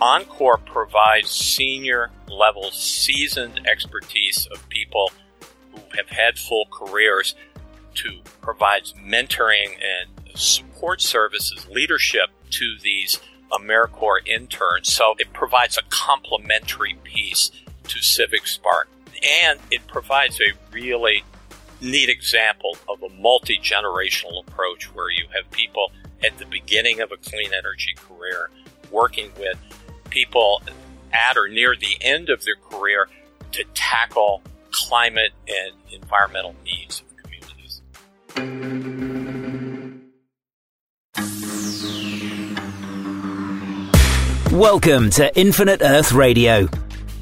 Encore 0.00 0.56
provides 0.56 1.30
senior 1.30 2.10
level, 2.26 2.70
seasoned 2.70 3.60
expertise 3.70 4.48
of 4.50 4.66
people 4.70 5.12
who 5.72 5.80
have 5.96 6.08
had 6.08 6.38
full 6.38 6.66
careers 6.70 7.34
to 7.94 8.20
provide 8.40 8.84
mentoring 8.98 9.74
and 9.74 10.38
support 10.38 11.02
services, 11.02 11.68
leadership 11.68 12.30
to 12.50 12.76
these 12.82 13.20
AmeriCorps 13.52 14.26
interns. 14.26 14.92
So 14.92 15.14
it 15.18 15.32
provides 15.32 15.76
a 15.76 15.82
complementary 15.90 16.94
piece 17.04 17.50
to 17.84 18.00
Civic 18.00 18.46
Spark. 18.46 18.88
And 19.44 19.58
it 19.70 19.86
provides 19.86 20.40
a 20.40 20.54
really 20.72 21.24
neat 21.82 22.08
example 22.08 22.78
of 22.88 23.02
a 23.02 23.08
multi 23.20 23.58
generational 23.58 24.46
approach 24.46 24.94
where 24.94 25.10
you 25.10 25.26
have 25.34 25.50
people 25.50 25.92
at 26.24 26.38
the 26.38 26.46
beginning 26.46 27.00
of 27.00 27.12
a 27.12 27.16
clean 27.16 27.52
energy 27.52 27.94
career 27.96 28.50
working 28.90 29.30
with 29.38 29.56
people 30.10 30.62
at 31.12 31.36
or 31.36 31.48
near 31.48 31.74
the 31.76 31.96
end 32.00 32.28
of 32.28 32.44
their 32.44 32.56
career 32.70 33.08
to 33.52 33.64
tackle 33.74 34.42
climate 34.70 35.32
and 35.48 35.74
environmental 35.92 36.54
needs 36.64 37.02
of 37.02 37.06
communities. 37.16 37.80
Welcome 44.52 45.10
to 45.10 45.36
Infinite 45.38 45.80
Earth 45.80 46.12
Radio. 46.12 46.68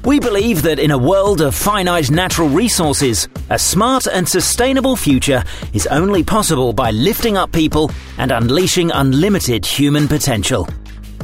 We 0.05 0.19
believe 0.19 0.61
that 0.63 0.79
in 0.79 0.91
a 0.91 0.97
world 0.97 1.41
of 1.41 1.53
finite 1.53 2.09
natural 2.09 2.47
resources, 2.47 3.27
a 3.49 3.59
smart 3.59 4.07
and 4.07 4.27
sustainable 4.27 4.95
future 4.95 5.43
is 5.73 5.87
only 5.87 6.23
possible 6.23 6.71
by 6.73 6.91
lifting 6.91 7.35
up 7.37 7.51
people 7.51 7.91
and 8.17 8.31
unleashing 8.31 8.91
unlimited 8.91 9.65
human 9.65 10.07
potential. 10.07 10.67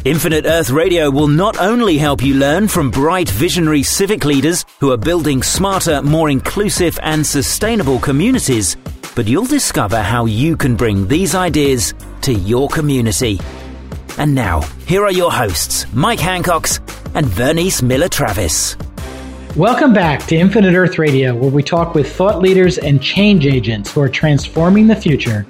Infinite 0.05 0.45
Earth 0.45 0.69
Radio 0.69 1.09
will 1.09 1.27
not 1.27 1.59
only 1.59 1.97
help 1.97 2.21
you 2.21 2.35
learn 2.35 2.67
from 2.67 2.91
bright 2.91 3.27
visionary 3.27 3.81
civic 3.81 4.23
leaders 4.23 4.63
who 4.79 4.91
are 4.91 4.97
building 4.97 5.41
smarter, 5.41 5.99
more 6.03 6.29
inclusive 6.29 6.99
and 7.01 7.25
sustainable 7.25 7.97
communities, 7.97 8.77
but 9.15 9.27
you'll 9.27 9.47
discover 9.47 9.99
how 9.99 10.25
you 10.25 10.55
can 10.55 10.75
bring 10.75 11.07
these 11.07 11.34
ideas 11.34 11.95
to 12.21 12.31
your 12.31 12.70
community. 12.70 13.39
And 14.20 14.35
now, 14.35 14.62
here 14.85 15.03
are 15.03 15.12
your 15.12 15.31
hosts, 15.31 15.91
Mike 15.91 16.19
Hancox 16.19 16.77
and 17.15 17.25
Vernice 17.25 17.81
Miller 17.81 18.07
Travis. 18.07 18.77
Welcome 19.55 19.91
back 19.91 20.23
to 20.27 20.35
Infinite 20.35 20.75
Earth 20.75 20.99
Radio, 20.99 21.34
where 21.34 21.49
we 21.49 21.63
talk 21.63 21.95
with 21.95 22.15
thought 22.15 22.43
leaders 22.43 22.77
and 22.77 23.01
change 23.01 23.47
agents 23.47 23.91
who 23.91 24.01
are 24.01 24.09
transforming 24.09 24.85
the 24.85 24.95
future 24.95 25.47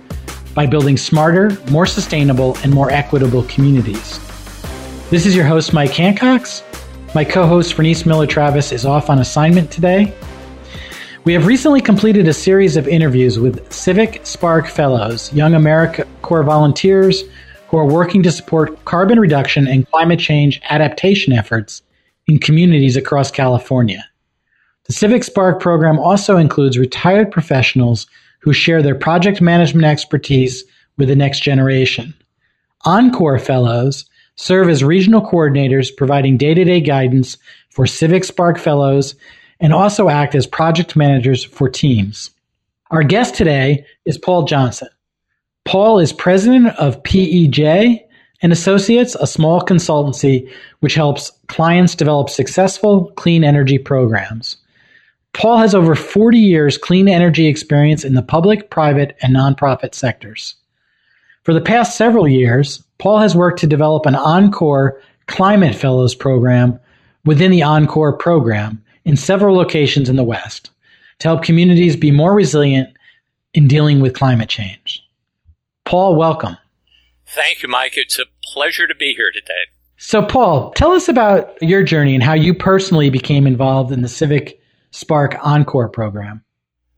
by 0.53 0.65
building 0.65 0.95
smarter, 0.95 1.57
more 1.71 1.85
sustainable, 1.85 2.55
and 2.63 2.73
more 2.73 2.89
equitable 2.89 3.43
communities. 3.49 4.24
This 5.11 5.27
is 5.27 5.35
your 5.35 5.45
host, 5.45 5.71
Mike 5.71 5.91
Hancox. 5.91 6.63
My 7.13 7.23
co 7.23 7.45
host, 7.45 7.75
Vernice 7.75 8.07
Miller 8.07 8.25
Travis, 8.25 8.71
is 8.71 8.87
off 8.87 9.07
on 9.07 9.19
assignment 9.19 9.69
today. 9.69 10.11
We 11.25 11.33
have 11.33 11.45
recently 11.45 11.79
completed 11.79 12.27
a 12.27 12.33
series 12.33 12.75
of 12.75 12.87
interviews 12.87 13.37
with 13.37 13.71
Civic 13.71 14.25
Spark 14.25 14.65
Fellows, 14.65 15.31
young 15.31 15.53
America 15.53 16.07
Corps 16.23 16.43
volunteers 16.43 17.23
who 17.67 17.77
are 17.77 17.85
working 17.85 18.23
to 18.23 18.31
support 18.31 18.83
carbon 18.85 19.19
reduction 19.19 19.67
and 19.67 19.87
climate 19.91 20.19
change 20.19 20.59
adaptation 20.69 21.33
efforts 21.33 21.83
in 22.25 22.39
communities 22.39 22.97
across 22.97 23.29
California. 23.29 24.03
The 24.85 24.93
Civic 24.93 25.23
Spark 25.23 25.61
program 25.61 25.99
also 25.99 26.37
includes 26.37 26.79
retired 26.79 27.31
professionals 27.31 28.07
who 28.39 28.53
share 28.53 28.81
their 28.81 28.95
project 28.95 29.39
management 29.39 29.85
expertise 29.85 30.63
with 30.97 31.09
the 31.09 31.15
next 31.15 31.41
generation. 31.41 32.15
Encore 32.85 33.37
Fellows 33.37 34.05
serve 34.35 34.69
as 34.69 34.83
regional 34.83 35.21
coordinators 35.21 35.95
providing 35.95 36.37
day-to-day 36.37 36.81
guidance 36.81 37.37
for 37.69 37.85
Civic 37.85 38.23
Spark 38.23 38.57
Fellows 38.57 39.15
and 39.59 39.73
also 39.73 40.09
act 40.09 40.35
as 40.35 40.45
project 40.45 40.95
managers 40.95 41.43
for 41.43 41.69
teams. 41.69 42.31
Our 42.91 43.03
guest 43.03 43.35
today 43.35 43.85
is 44.05 44.17
Paul 44.17 44.43
Johnson. 44.43 44.89
Paul 45.63 45.99
is 45.99 46.13
president 46.13 46.67
of 46.77 47.01
PEJ 47.03 48.01
and 48.41 48.51
Associates, 48.51 49.15
a 49.15 49.25
small 49.25 49.61
consultancy 49.61 50.51
which 50.81 50.93
helps 50.93 51.31
clients 51.47 51.95
develop 51.95 52.29
successful 52.29 53.11
clean 53.15 53.43
energy 53.43 53.77
programs. 53.77 54.57
Paul 55.33 55.57
has 55.57 55.73
over 55.73 55.95
40 55.95 56.37
years 56.37 56.77
clean 56.77 57.07
energy 57.07 57.47
experience 57.47 58.05
in 58.05 58.13
the 58.13 58.21
public, 58.21 58.69
private, 58.69 59.17
and 59.21 59.35
nonprofit 59.35 59.93
sectors. 59.95 60.55
For 61.45 61.53
the 61.53 61.61
past 61.61 61.95
several 61.95 62.27
years, 62.27 62.83
Paul 62.97 63.19
has 63.19 63.35
worked 63.35 63.59
to 63.59 63.67
develop 63.67 64.07
an 64.07 64.15
Encore 64.15 64.99
Climate 65.27 65.75
Fellows 65.75 66.15
program 66.15 66.79
within 67.23 67.51
the 67.51 67.61
Encore 67.61 68.13
program 68.17 68.83
in 69.05 69.15
several 69.15 69.55
locations 69.55 70.09
in 70.09 70.15
the 70.15 70.23
West 70.23 70.71
to 71.19 71.27
help 71.27 71.43
communities 71.43 71.95
be 71.95 72.09
more 72.09 72.33
resilient 72.33 72.89
in 73.53 73.67
dealing 73.67 73.99
with 73.99 74.15
climate 74.15 74.49
change. 74.49 75.07
Paul, 75.85 76.15
welcome. 76.15 76.57
Thank 77.27 77.61
you, 77.61 77.69
Mike. 77.69 77.93
It's 77.95 78.17
a 78.17 78.25
pleasure 78.43 78.87
to 78.87 78.95
be 78.95 79.13
here 79.13 79.31
today. 79.31 79.53
So, 79.97 80.23
Paul, 80.25 80.71
tell 80.71 80.93
us 80.93 81.07
about 81.07 81.61
your 81.61 81.83
journey 81.83 82.15
and 82.15 82.23
how 82.23 82.33
you 82.33 82.55
personally 82.55 83.11
became 83.11 83.45
involved 83.45 83.91
in 83.91 84.01
the 84.01 84.07
Civic 84.07 84.59
Spark 84.89 85.37
Encore 85.43 85.89
program. 85.89 86.43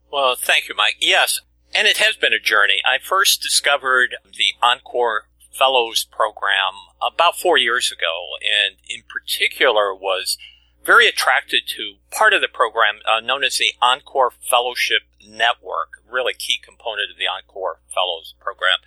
Well, 0.09 0.35
thank 0.37 0.69
you, 0.69 0.75
Mike. 0.75 0.95
Yes, 1.01 1.41
and 1.73 1.87
it 1.87 1.97
has 1.97 2.15
been 2.15 2.33
a 2.33 2.39
journey. 2.39 2.81
I 2.85 2.97
first 2.97 3.41
discovered 3.41 4.15
the 4.25 4.53
Encore 4.61 5.27
Fellows 5.51 6.05
program 6.11 6.73
about 7.01 7.37
four 7.37 7.57
years 7.57 7.91
ago, 7.91 8.37
and 8.41 8.77
in 8.87 9.03
particular 9.09 9.93
was 9.93 10.37
very 10.85 11.07
attracted 11.07 11.63
to 11.67 11.95
part 12.11 12.33
of 12.33 12.41
the 12.41 12.47
program 12.47 12.99
uh, 13.05 13.19
known 13.19 13.43
as 13.43 13.57
the 13.57 13.73
Encore 13.81 14.31
Fellowship 14.39 15.01
Network, 15.27 16.01
really 16.09 16.33
key 16.33 16.59
component 16.63 17.11
of 17.11 17.17
the 17.17 17.27
Encore 17.27 17.81
Fellows 17.93 18.35
program. 18.39 18.79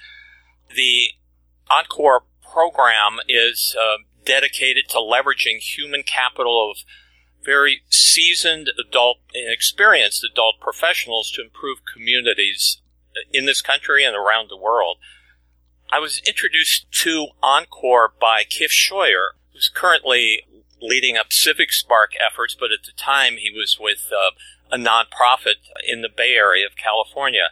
The 0.75 1.11
Encore 1.69 2.25
program 2.43 3.19
is 3.29 3.77
uh, 3.79 3.99
dedicated 4.25 4.89
to 4.89 4.97
leveraging 4.97 5.59
human 5.59 6.03
capital 6.03 6.71
of 6.71 6.79
very 7.45 7.83
seasoned 7.89 8.71
adult 8.79 9.19
and 9.35 9.53
experienced 9.53 10.25
adult 10.25 10.61
professionals 10.61 11.31
to 11.33 11.43
improve 11.43 11.79
communities 11.93 12.81
in 13.33 13.47
this 13.47 13.63
country 13.63 14.05
and 14.05 14.17
around 14.17 14.49
the 14.49 14.57
world. 14.57 14.99
I 15.93 15.99
was 15.99 16.21
introduced 16.27 16.87
to 17.03 17.29
Encore 17.43 18.13
by 18.21 18.45
Kif 18.45 18.71
Scheuer, 18.71 19.33
who's 19.53 19.71
currently 19.75 20.43
leading 20.81 21.17
up 21.17 21.33
Civic 21.33 21.73
Spark 21.73 22.13
efforts, 22.25 22.57
but 22.59 22.71
at 22.73 22.85
the 22.85 22.93
time 22.97 23.35
he 23.37 23.51
was 23.51 23.77
with 23.81 24.11
uh, 24.13 24.31
a 24.71 24.79
nonprofit 24.79 25.57
in 25.87 26.03
the 26.03 26.09
Bay 26.09 26.35
Area 26.35 26.67
of 26.67 26.77
California. 26.77 27.49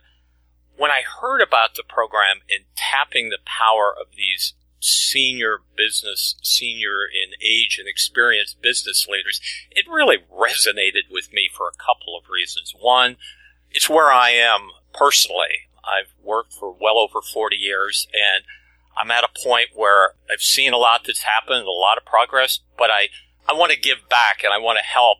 When 0.77 0.91
I 0.91 1.03
heard 1.21 1.43
about 1.43 1.75
the 1.75 1.83
program 1.83 2.39
and 2.49 2.65
tapping 2.77 3.31
the 3.31 3.43
power 3.45 3.93
of 3.93 4.15
these 4.17 4.55
senior 4.81 5.61
business, 5.77 6.37
senior 6.43 7.05
in 7.05 7.33
age 7.43 7.77
and 7.79 7.89
experience 7.89 8.55
business 8.61 9.07
leaders, 9.09 9.41
it 9.71 9.87
really 9.89 10.19
resonated 10.33 11.11
with 11.11 11.33
me 11.33 11.49
for 11.55 11.69
a 11.69 11.77
couple 11.77 12.17
of 12.17 12.31
reasons. 12.31 12.75
One, 12.79 13.17
it's 13.71 13.89
where 13.89 14.11
I 14.11 14.31
am 14.31 14.71
personally. 14.93 15.69
I've 15.85 16.13
worked 16.23 16.53
for 16.53 16.73
well 16.73 16.99
over 16.99 17.21
40 17.23 17.57
years 17.57 18.07
and 18.13 18.45
I'm 18.97 19.11
at 19.11 19.25
a 19.25 19.29
point 19.45 19.69
where 19.75 20.15
I've 20.31 20.41
seen 20.41 20.73
a 20.73 20.79
lot 20.79 21.03
that's 21.07 21.23
happened, 21.23 21.67
a 21.67 21.71
lot 21.71 21.99
of 21.99 22.05
progress, 22.05 22.61
but 22.77 22.91
I, 22.91 23.09
I 23.49 23.55
want 23.55 23.73
to 23.73 23.79
give 23.79 24.09
back 24.09 24.43
and 24.43 24.53
I 24.53 24.59
want 24.59 24.79
to 24.79 24.85
help 24.85 25.19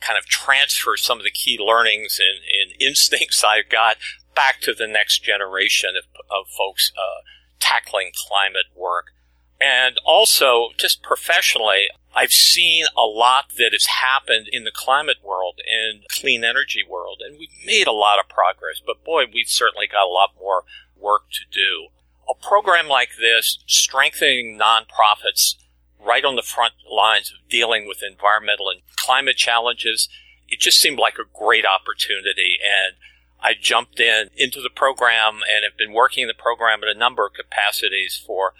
kind 0.00 0.18
of 0.18 0.26
transfer 0.26 0.96
some 0.96 1.18
of 1.18 1.24
the 1.24 1.30
key 1.30 1.58
learnings 1.58 2.20
and, 2.20 2.40
and 2.44 2.80
instincts 2.88 3.42
I've 3.42 3.70
got 3.70 3.96
back 4.34 4.60
to 4.62 4.74
the 4.74 4.86
next 4.86 5.24
generation 5.24 5.90
of, 5.96 6.04
of 6.30 6.48
folks 6.48 6.92
uh, 6.96 7.22
tackling 7.60 8.10
climate 8.28 8.66
work. 8.74 9.12
And 9.60 9.96
also, 10.04 10.68
just 10.76 11.02
professionally, 11.02 11.88
I've 12.14 12.32
seen 12.32 12.86
a 12.96 13.04
lot 13.04 13.52
that 13.58 13.70
has 13.72 13.86
happened 13.86 14.48
in 14.50 14.64
the 14.64 14.72
climate 14.72 15.18
world 15.22 15.60
and 15.66 16.04
clean 16.08 16.44
energy 16.44 16.82
world, 16.88 17.22
and 17.24 17.38
we've 17.38 17.48
made 17.64 17.86
a 17.86 17.92
lot 17.92 18.18
of 18.18 18.28
progress, 18.28 18.80
but 18.84 19.04
boy, 19.04 19.24
we've 19.32 19.48
certainly 19.48 19.86
got 19.86 20.06
a 20.06 20.12
lot 20.12 20.30
more 20.38 20.64
work 20.98 21.30
to 21.32 21.44
do. 21.50 21.88
A 22.28 22.34
program 22.34 22.88
like 22.88 23.10
this, 23.20 23.58
strengthening 23.66 24.58
nonprofits 24.58 25.56
right 26.00 26.24
on 26.24 26.36
the 26.36 26.42
front 26.42 26.74
lines 26.90 27.32
of 27.32 27.48
dealing 27.48 27.86
with 27.86 28.02
environmental 28.02 28.70
and 28.70 28.80
climate 28.96 29.36
challenges, 29.36 30.08
it 30.48 30.60
just 30.60 30.78
seemed 30.78 30.98
like 30.98 31.18
a 31.18 31.38
great 31.38 31.64
opportunity. 31.66 32.56
And 32.62 32.96
I 33.46 33.54
jumped 33.60 34.00
in 34.00 34.28
into 34.36 34.60
the 34.60 34.70
program 34.70 35.34
and 35.34 35.64
have 35.64 35.78
been 35.78 35.92
working 35.92 36.22
in 36.22 36.28
the 36.28 36.34
program 36.34 36.82
in 36.82 36.88
a 36.88 36.98
number 36.98 37.24
of 37.24 37.32
capacities 37.32 38.20
for 38.26 38.54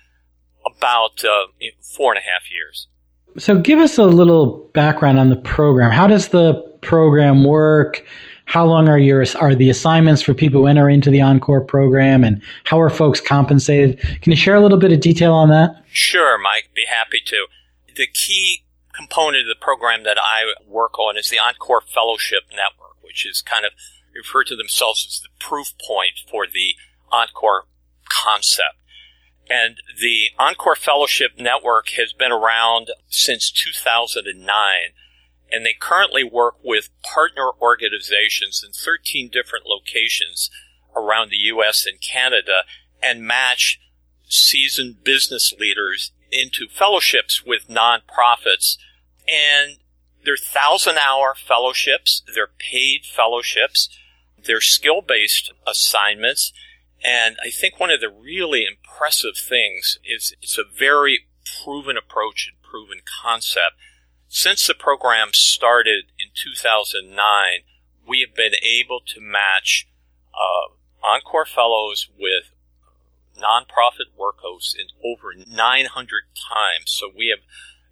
about 0.64 1.24
uh, 1.24 1.46
four 1.80 2.12
and 2.12 2.18
a 2.18 2.22
half 2.22 2.50
years. 2.52 2.86
So, 3.36 3.58
give 3.58 3.80
us 3.80 3.98
a 3.98 4.04
little 4.04 4.70
background 4.74 5.18
on 5.18 5.28
the 5.28 5.36
program. 5.36 5.90
How 5.90 6.06
does 6.06 6.28
the 6.28 6.54
program 6.82 7.42
work? 7.42 8.06
How 8.44 8.64
long 8.64 8.88
are 8.88 8.98
your 8.98 9.24
are 9.40 9.56
the 9.56 9.70
assignments 9.70 10.22
for 10.22 10.34
people 10.34 10.60
who 10.60 10.66
enter 10.68 10.88
into 10.88 11.10
the 11.10 11.20
Encore 11.20 11.62
program, 11.62 12.22
and 12.22 12.40
how 12.62 12.80
are 12.80 12.88
folks 12.88 13.20
compensated? 13.20 13.98
Can 14.22 14.30
you 14.30 14.36
share 14.36 14.54
a 14.54 14.60
little 14.60 14.78
bit 14.78 14.92
of 14.92 15.00
detail 15.00 15.32
on 15.34 15.48
that? 15.48 15.82
Sure, 15.90 16.38
Mike. 16.38 16.70
Be 16.74 16.84
happy 16.88 17.20
to. 17.26 17.46
the 17.96 18.06
key 18.06 18.62
component 18.94 19.42
of 19.42 19.48
the 19.48 19.60
program 19.60 20.04
that 20.04 20.16
I 20.20 20.54
work 20.66 20.98
on 20.98 21.18
is 21.18 21.28
the 21.28 21.38
Encore 21.38 21.82
Fellowship 21.82 22.44
Network, 22.50 23.02
which 23.02 23.26
is 23.26 23.42
kind 23.42 23.66
of 23.66 23.72
refer 24.16 24.44
to 24.44 24.56
themselves 24.56 25.06
as 25.08 25.20
the 25.20 25.44
proof 25.44 25.74
point 25.78 26.20
for 26.30 26.46
the 26.46 26.74
Encore 27.12 27.66
concept. 28.08 28.76
And 29.48 29.76
the 30.00 30.30
Encore 30.38 30.74
Fellowship 30.74 31.32
Network 31.38 31.90
has 31.90 32.12
been 32.12 32.32
around 32.32 32.88
since 33.08 33.50
2009, 33.52 34.44
and 35.52 35.64
they 35.64 35.74
currently 35.78 36.24
work 36.24 36.56
with 36.64 36.90
partner 37.02 37.50
organizations 37.60 38.64
in 38.66 38.72
13 38.72 39.30
different 39.32 39.66
locations 39.66 40.50
around 40.96 41.30
the 41.30 41.36
U.S. 41.36 41.86
and 41.86 42.00
Canada 42.00 42.64
and 43.02 43.22
match 43.22 43.78
seasoned 44.28 45.04
business 45.04 45.54
leaders 45.58 46.10
into 46.32 46.66
fellowships 46.68 47.44
with 47.46 47.68
nonprofits. 47.68 48.76
And 49.28 49.76
they're 50.24 50.36
thousand 50.36 50.98
hour 50.98 51.34
fellowships, 51.36 52.22
they're 52.34 52.50
paid 52.58 53.04
fellowships, 53.04 53.88
they're 54.46 54.60
skill 54.60 55.02
based 55.02 55.52
assignments. 55.66 56.52
And 57.04 57.36
I 57.44 57.50
think 57.50 57.78
one 57.78 57.90
of 57.90 58.00
the 58.00 58.10
really 58.10 58.64
impressive 58.64 59.36
things 59.36 59.98
is 60.04 60.34
it's 60.40 60.58
a 60.58 60.64
very 60.64 61.26
proven 61.64 61.96
approach 61.96 62.48
and 62.50 62.60
proven 62.62 63.00
concept. 63.22 63.76
Since 64.28 64.66
the 64.66 64.74
program 64.74 65.28
started 65.32 66.06
in 66.18 66.28
2009, 66.34 67.16
we 68.08 68.20
have 68.20 68.34
been 68.34 68.54
able 68.62 69.00
to 69.14 69.20
match 69.20 69.86
uh, 70.34 70.74
Encore 71.06 71.46
Fellows 71.46 72.08
with 72.18 72.50
nonprofit 73.38 74.16
work 74.16 74.38
hosts 74.40 74.74
in 74.74 74.86
over 75.04 75.32
900 75.34 76.22
times. 76.34 76.86
So 76.86 77.10
we 77.14 77.28
have 77.28 77.44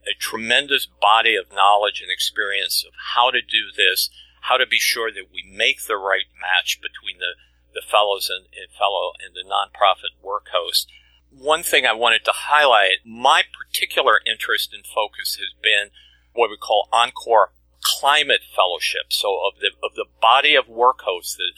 a 0.07 0.19
tremendous 0.19 0.87
body 0.87 1.37
of 1.37 1.53
knowledge 1.53 2.01
and 2.01 2.11
experience 2.11 2.85
of 2.87 2.93
how 3.15 3.31
to 3.31 3.41
do 3.41 3.73
this, 3.77 4.11
how 4.45 4.57
to 4.59 4.67
be 4.67 4.79
sure 4.79 5.11
that 5.11 5.33
we 5.33 5.43
make 5.49 5.87
the 5.87 5.97
right 5.97 6.29
match 6.41 6.81
between 6.81 7.19
the, 7.19 7.35
the 7.73 7.81
fellows 7.81 8.31
and, 8.31 8.47
and 8.53 8.71
fellow 8.77 9.13
and 9.25 9.35
the 9.35 9.45
nonprofit 9.45 10.23
work 10.23 10.49
host. 10.53 10.93
One 11.31 11.63
thing 11.63 11.87
I 11.87 11.95
wanted 11.95 12.25
to 12.27 12.33
highlight, 12.35 13.05
my 13.05 13.43
particular 13.43 14.21
interest 14.27 14.73
and 14.75 14.85
focus 14.85 15.37
has 15.41 15.57
been 15.63 15.91
what 16.35 16.51
we 16.51 16.57
call 16.57 16.89
Encore 16.93 17.53
Climate 17.83 18.43
Fellowship. 18.55 19.11
So 19.11 19.41
of 19.49 19.61
the, 19.61 19.71
of 19.83 19.95
the 19.95 20.07
body 20.21 20.55
of 20.55 20.69
work 20.69 21.01
hosts, 21.03 21.37
the 21.37 21.53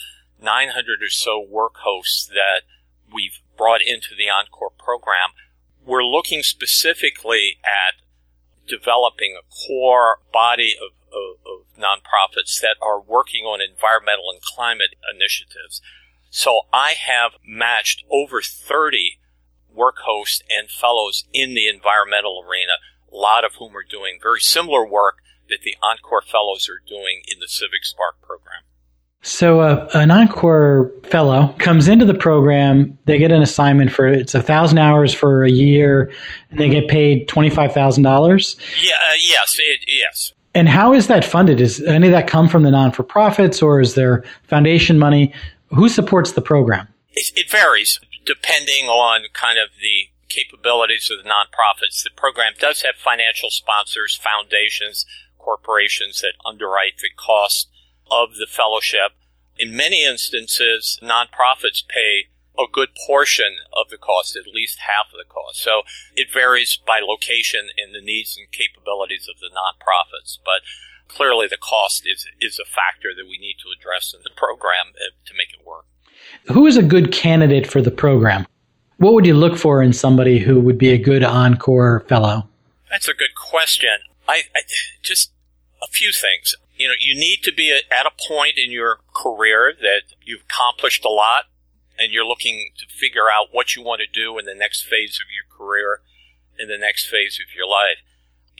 900 0.44 1.02
or 1.02 1.10
so 1.10 1.40
work 1.40 1.74
hosts 1.82 2.26
that 2.26 2.62
we've 3.12 3.40
brought 3.56 3.82
into 3.82 4.14
the 4.16 4.30
Encore 4.30 4.70
program, 4.78 5.30
we're 5.84 6.04
looking 6.04 6.42
specifically 6.42 7.58
at 7.64 8.00
developing 8.68 9.36
a 9.38 9.46
core 9.66 10.20
body 10.32 10.74
of, 10.80 10.92
of, 11.16 11.40
of, 11.46 11.66
nonprofits 11.76 12.60
that 12.60 12.76
are 12.80 13.00
working 13.00 13.44
on 13.44 13.60
environmental 13.60 14.30
and 14.30 14.40
climate 14.40 14.94
initiatives. 15.12 15.82
So 16.30 16.60
I 16.72 16.92
have 16.92 17.32
matched 17.46 18.04
over 18.10 18.40
30 18.40 19.18
work 19.72 19.96
hosts 20.04 20.42
and 20.50 20.70
fellows 20.70 21.24
in 21.32 21.54
the 21.54 21.68
environmental 21.68 22.44
arena, 22.46 22.80
a 23.12 23.16
lot 23.16 23.44
of 23.44 23.52
whom 23.58 23.76
are 23.76 23.84
doing 23.88 24.18
very 24.22 24.40
similar 24.40 24.86
work 24.86 25.16
that 25.48 25.58
the 25.62 25.76
Encore 25.82 26.22
fellows 26.22 26.68
are 26.68 26.80
doing 26.86 27.22
in 27.28 27.40
the 27.40 27.48
Civic 27.48 27.84
Spark 27.84 28.20
program. 28.22 28.62
So 29.22 29.60
uh, 29.60 29.88
an 29.94 30.10
Encore 30.10 30.92
fellow 31.04 31.54
comes 31.58 31.88
into 31.88 32.04
the 32.04 32.14
program. 32.14 32.96
They 33.06 33.19
get 33.19 33.32
an 33.32 33.42
assignment 33.42 33.90
for 33.90 34.06
it's 34.06 34.34
a 34.34 34.42
thousand 34.42 34.78
hours 34.78 35.12
for 35.12 35.44
a 35.44 35.50
year, 35.50 36.12
and 36.50 36.60
they 36.60 36.69
get 36.69 36.86
paid 36.86 37.26
twenty 37.26 37.50
five 37.50 37.72
thousand 37.72 38.04
dollars. 38.04 38.56
Yeah. 38.80 38.92
Uh, 38.92 39.14
yes. 39.19 39.56
It, 39.58 39.80
yes. 39.88 40.32
And 40.56 40.70
how 40.70 40.94
is 40.94 41.08
that 41.08 41.23
funded? 41.23 41.61
Is 41.61 41.82
any 41.82 42.06
of 42.06 42.12
that 42.12 42.26
come 42.26 42.49
from 42.49 42.62
the 42.62 42.70
non 42.70 42.91
for 42.91 43.03
profits, 43.03 43.61
or 43.61 43.79
is 43.79 43.94
there 43.94 44.25
foundation 44.44 44.99
money? 44.99 45.35
Who 45.69 45.91
supports 45.91 46.32
the 46.32 46.41
program? 46.41 46.88
It, 47.12 47.31
it 47.37 47.50
varies 47.50 48.00
depending 48.25 48.87
on 48.87 49.25
kind 49.35 49.58
of 49.58 49.69
the 49.82 50.08
capabilities 50.31 51.11
of 51.11 51.23
the 51.23 51.29
nonprofits. 51.29 52.03
The 52.03 52.11
program 52.17 52.55
does 52.58 52.81
have 52.82 52.94
financial 52.97 53.50
sponsors, 53.50 54.17
foundations, 54.17 55.05
corporations 55.38 56.23
that 56.23 56.32
underwrite 56.47 56.99
the 57.03 57.11
cost 57.14 57.69
of 58.11 58.37
the 58.37 58.47
fellowship. 58.49 59.12
In 59.58 59.76
many 59.76 60.06
instances, 60.06 60.99
nonprofits 61.03 61.87
pay 61.87 62.29
a 62.58 62.67
good 62.70 62.91
portion 63.06 63.56
of 63.73 63.91
the 63.91 63.99
cost, 63.99 64.37
at 64.37 64.47
least 64.47 64.81
half 64.81 65.12
of 65.12 65.19
the 65.19 65.29
cost. 65.29 65.61
So 65.61 65.82
it 66.14 66.32
varies 66.32 66.79
by 66.87 67.00
location 67.00 67.69
and 67.76 67.94
the 67.94 68.00
needs 68.00 68.37
and 68.37 68.50
capabilities 68.50 69.29
of 69.29 69.41
the 69.41 69.50
nonprofits. 69.55 70.38
But 70.44 70.62
clearly 71.08 71.47
the 71.47 71.58
cost 71.58 72.06
is, 72.06 72.26
is 72.41 72.58
a 72.58 72.64
factor 72.64 73.11
that 73.17 73.26
we 73.29 73.38
need 73.38 73.56
to 73.62 73.73
address 73.79 74.14
in 74.14 74.20
the 74.25 74.35
program 74.37 74.94
uh, 74.97 75.14
to 75.26 75.35
make 75.37 75.53
it 75.53 75.67
work. 75.67 75.85
Who 76.53 76.67
is 76.67 76.76
a 76.76 76.82
good 76.82 77.12
candidate 77.12 77.67
for 77.67 77.82
the 77.82 77.91
program? 77.91 78.47
What 78.99 79.12
would 79.12 79.26
you 79.26 79.35
look 79.35 79.58
for 79.58 79.82
in 79.82 79.93
somebody 79.93 80.38
who 80.38 80.61
would 80.61 80.79
be 80.79 80.91
a 80.91 80.99
good 80.99 81.23
Encore 81.23 82.00
fellow? 82.08 82.49
That's 82.91 83.08
a 83.08 83.14
good 83.14 83.35
question. 83.35 83.91
I, 84.26 84.43
I 84.55 84.62
just 85.03 85.32
a 85.82 85.87
few 85.88 86.11
things 86.11 86.55
you 86.76 86.88
know, 86.88 86.94
you 87.00 87.19
need 87.19 87.43
to 87.44 87.53
be 87.53 87.73
at 87.73 88.06
a 88.06 88.11
point 88.29 88.55
in 88.56 88.70
your 88.70 89.00
career 89.14 89.73
that 89.81 90.03
you've 90.23 90.43
accomplished 90.43 91.05
a 91.05 91.08
lot 91.08 91.44
and 91.98 92.12
you're 92.12 92.26
looking 92.26 92.70
to 92.78 92.87
figure 92.87 93.31
out 93.32 93.48
what 93.52 93.75
you 93.75 93.82
want 93.82 94.00
to 94.00 94.20
do 94.20 94.38
in 94.38 94.44
the 94.44 94.54
next 94.54 94.82
phase 94.82 95.20
of 95.20 95.26
your 95.31 95.46
career, 95.56 96.00
in 96.58 96.69
the 96.69 96.78
next 96.78 97.06
phase 97.06 97.38
of 97.40 97.54
your 97.54 97.66
life. 97.66 97.98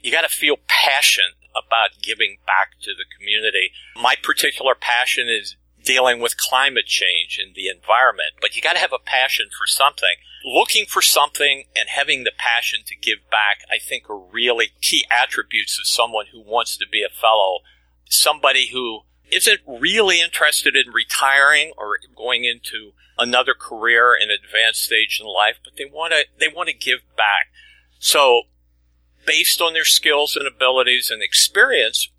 You 0.03 0.12
got 0.12 0.23
to 0.23 0.29
feel 0.29 0.56
passion 0.69 1.37
about 1.50 2.03
giving 2.03 2.38
back 2.47 2.79
to 2.83 2.93
the 2.93 3.05
community. 3.17 3.71
My 3.97 4.15
particular 4.21 4.75
passion 4.75 5.29
is 5.29 5.56
dealing 5.83 6.21
with 6.21 6.37
climate 6.37 6.87
change 6.87 7.38
and 7.41 7.55
the 7.55 7.69
environment, 7.69 8.35
but 8.41 8.56
you 8.56 8.62
got 8.62 8.75
to 8.75 8.81
have 8.81 8.93
a 8.93 8.99
passion 8.99 9.47
for 9.56 9.67
something. 9.67 10.21
Looking 10.44 10.85
for 10.87 11.00
something 11.00 11.65
and 11.75 11.88
having 11.88 12.25
the 12.25 12.33
passion 12.37 12.81
to 12.87 12.97
give 12.97 13.19
back, 13.31 13.67
I 13.71 13.79
think 13.79 14.11
are 14.11 14.19
really 14.19 14.71
key 14.81 15.06
attributes 15.11 15.79
of 15.81 15.87
someone 15.87 16.27
who 16.33 16.41
wants 16.41 16.77
to 16.77 16.87
be 16.91 17.03
a 17.03 17.12
fellow 17.12 17.61
somebody 18.09 18.69
who 18.73 19.03
isn't 19.31 19.61
really 19.67 20.20
interested 20.20 20.76
in 20.76 20.93
retiring 20.93 21.73
or 21.76 21.99
going 22.17 22.44
into 22.44 22.93
another 23.19 23.55
career 23.55 24.14
in 24.14 24.31
advanced 24.31 24.82
stage 24.82 25.19
in 25.20 25.26
life, 25.26 25.56
but 25.64 25.75
they 25.76 25.84
want 25.84 26.12
to 26.12 26.25
they 26.38 26.52
want 26.55 26.69
to 26.69 26.75
give 26.75 27.00
back. 27.17 27.50
So, 27.99 28.43
based 29.26 29.61
on 29.61 29.73
their 29.73 29.84
skills 29.84 30.37
and 30.37 30.47
abilities 30.47 31.11
and 31.11 31.23
experience, 31.23 32.11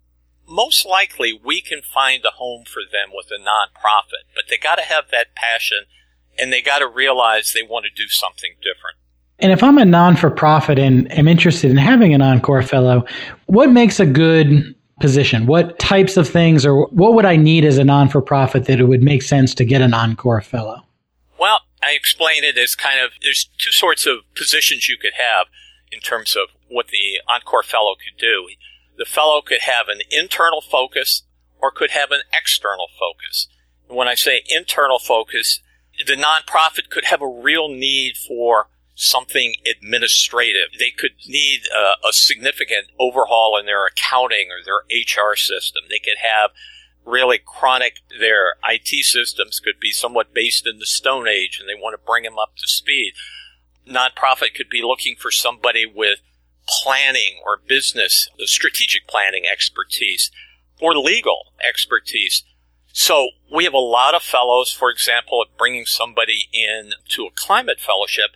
most 0.48 0.86
likely 0.86 1.40
we 1.44 1.62
can 1.62 1.82
find 1.82 2.24
a 2.26 2.32
home 2.32 2.64
for 2.66 2.82
them 2.82 3.10
with 3.14 3.28
a 3.32 3.42
nonprofit. 3.42 4.26
But 4.34 4.46
they 4.50 4.58
got 4.58 4.76
to 4.76 4.84
have 4.84 5.06
that 5.12 5.36
passion, 5.36 5.86
and 6.38 6.52
they 6.52 6.62
got 6.62 6.80
to 6.80 6.88
realize 6.88 7.54
they 7.54 7.68
want 7.68 7.86
to 7.86 7.92
do 7.92 8.10
something 8.10 8.56
different. 8.58 8.98
And 9.40 9.52
if 9.52 9.62
I'm 9.62 9.78
a 9.78 9.86
non 9.86 10.16
for 10.16 10.32
profit 10.32 10.80
and 10.80 11.12
am 11.12 11.28
interested 11.28 11.70
in 11.70 11.78
having 11.78 12.14
an 12.14 12.22
Encore 12.22 12.64
Fellow, 12.64 13.06
what 13.46 13.70
makes 13.70 14.00
a 14.00 14.06
good 14.06 14.76
position? 15.00 15.46
What 15.46 15.78
types 15.80 16.18
of 16.18 16.28
things 16.28 16.66
or 16.66 16.88
what 16.88 17.14
would 17.14 17.26
I 17.26 17.36
need 17.36 17.66
as 17.66 17.78
a 17.78 17.84
non 17.84 18.10
for 18.10 18.22
profit 18.22 18.66
that 18.66 18.80
it 18.80 18.86
would 18.86 19.04
make 19.04 19.22
sense 19.22 19.54
to 19.56 19.66
get 19.66 19.82
an 19.82 19.94
Encore 19.94 20.42
fellow? 20.42 20.84
Well, 21.40 21.62
I 21.84 21.92
explained 21.92 22.44
it 22.44 22.58
as 22.58 22.76
kind 22.76 23.00
of 23.00 23.12
there's 23.22 23.50
two 23.58 23.72
sorts 23.72 24.06
of 24.06 24.18
positions 24.36 24.90
you 24.90 24.98
could 24.98 25.14
have 25.14 25.48
in 25.92 26.00
terms 26.00 26.36
of 26.36 26.50
what 26.70 26.88
the 26.88 27.22
Encore 27.28 27.64
fellow 27.64 27.96
could 27.96 28.20
do. 28.20 28.48
The 28.98 29.06
fellow 29.06 29.42
could 29.42 29.62
have 29.62 29.88
an 29.88 30.00
internal 30.10 30.62
focus 30.62 31.24
or 31.62 31.72
could 31.72 31.92
have 31.92 32.12
an 32.12 32.22
external 32.36 32.88
focus. 33.00 33.48
When 33.88 34.08
I 34.08 34.16
say 34.16 34.44
internal 34.50 35.00
focus, 35.00 35.62
the 36.06 36.16
nonprofit 36.16 36.90
could 36.90 37.06
have 37.06 37.22
a 37.22 37.28
real 37.28 37.70
need 37.70 38.18
for 38.18 38.68
something 39.00 39.54
administrative. 39.70 40.70
They 40.80 40.90
could 40.90 41.12
need 41.28 41.62
a, 41.72 42.08
a 42.10 42.12
significant 42.12 42.88
overhaul 43.00 43.56
in 43.60 43.68
their 43.68 43.86
accounting 43.86 44.48
or 44.50 44.66
their 44.66 44.82
HR 44.90 45.36
system. 45.36 45.84
They 45.88 46.00
could 46.00 46.18
have 46.20 46.50
really 47.06 47.38
chronic, 47.38 48.00
their 48.20 48.56
IT 48.68 49.06
systems 49.06 49.60
could 49.60 49.80
be 49.80 49.92
somewhat 49.92 50.34
based 50.34 50.66
in 50.66 50.80
the 50.80 50.88
Stone 50.88 51.28
Age 51.28 51.60
and 51.60 51.70
they 51.70 51.80
want 51.80 51.94
to 51.94 52.06
bring 52.06 52.24
them 52.24 52.40
up 52.40 52.56
to 52.58 52.68
speed. 52.68 53.14
Nonprofit 53.88 54.56
could 54.56 54.68
be 54.68 54.82
looking 54.82 55.16
for 55.16 55.30
somebody 55.30 55.86
with 55.86 56.20
planning 56.68 57.40
or 57.46 57.62
business, 57.66 58.28
strategic 58.46 59.08
planning 59.08 59.44
expertise 59.50 60.32
or 60.82 60.98
legal 60.98 61.54
expertise. 61.66 62.44
So 62.94 63.30
we 63.54 63.64
have 63.66 63.74
a 63.74 63.78
lot 63.78 64.16
of 64.16 64.24
fellows, 64.24 64.74
for 64.74 64.90
example, 64.90 65.46
bringing 65.56 65.86
somebody 65.86 66.50
in 66.52 66.94
to 67.10 67.26
a 67.26 67.32
climate 67.36 67.80
fellowship 67.80 68.32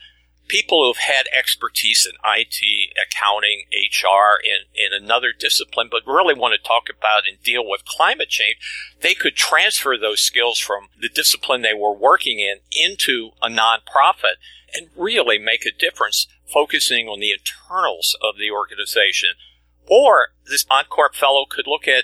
people 0.51 0.85
who've 0.85 0.97
had 0.97 1.27
expertise 1.31 2.05
in 2.05 2.17
IT, 2.25 2.59
accounting, 3.01 3.63
HR, 3.71 4.35
in, 4.43 4.67
in 4.75 4.91
another 4.91 5.31
discipline, 5.31 5.87
but 5.89 6.05
really 6.05 6.33
want 6.33 6.53
to 6.53 6.67
talk 6.67 6.89
about 6.89 7.23
and 7.25 7.41
deal 7.41 7.63
with 7.65 7.85
climate 7.85 8.27
change, 8.27 8.57
they 8.99 9.13
could 9.13 9.37
transfer 9.37 9.97
those 9.97 10.19
skills 10.19 10.59
from 10.59 10.89
the 10.99 11.07
discipline 11.07 11.61
they 11.61 11.73
were 11.73 11.93
working 11.93 12.39
in 12.39 12.57
into 12.73 13.31
a 13.41 13.47
nonprofit 13.47 14.43
and 14.75 14.89
really 14.97 15.39
make 15.39 15.65
a 15.65 15.71
difference 15.71 16.27
focusing 16.45 17.07
on 17.07 17.21
the 17.21 17.31
internals 17.31 18.17
of 18.21 18.35
the 18.37 18.51
organization. 18.51 19.29
Or 19.87 20.33
this 20.49 20.65
Encore 20.69 21.11
fellow 21.13 21.45
could 21.49 21.65
look 21.65 21.87
at 21.87 22.03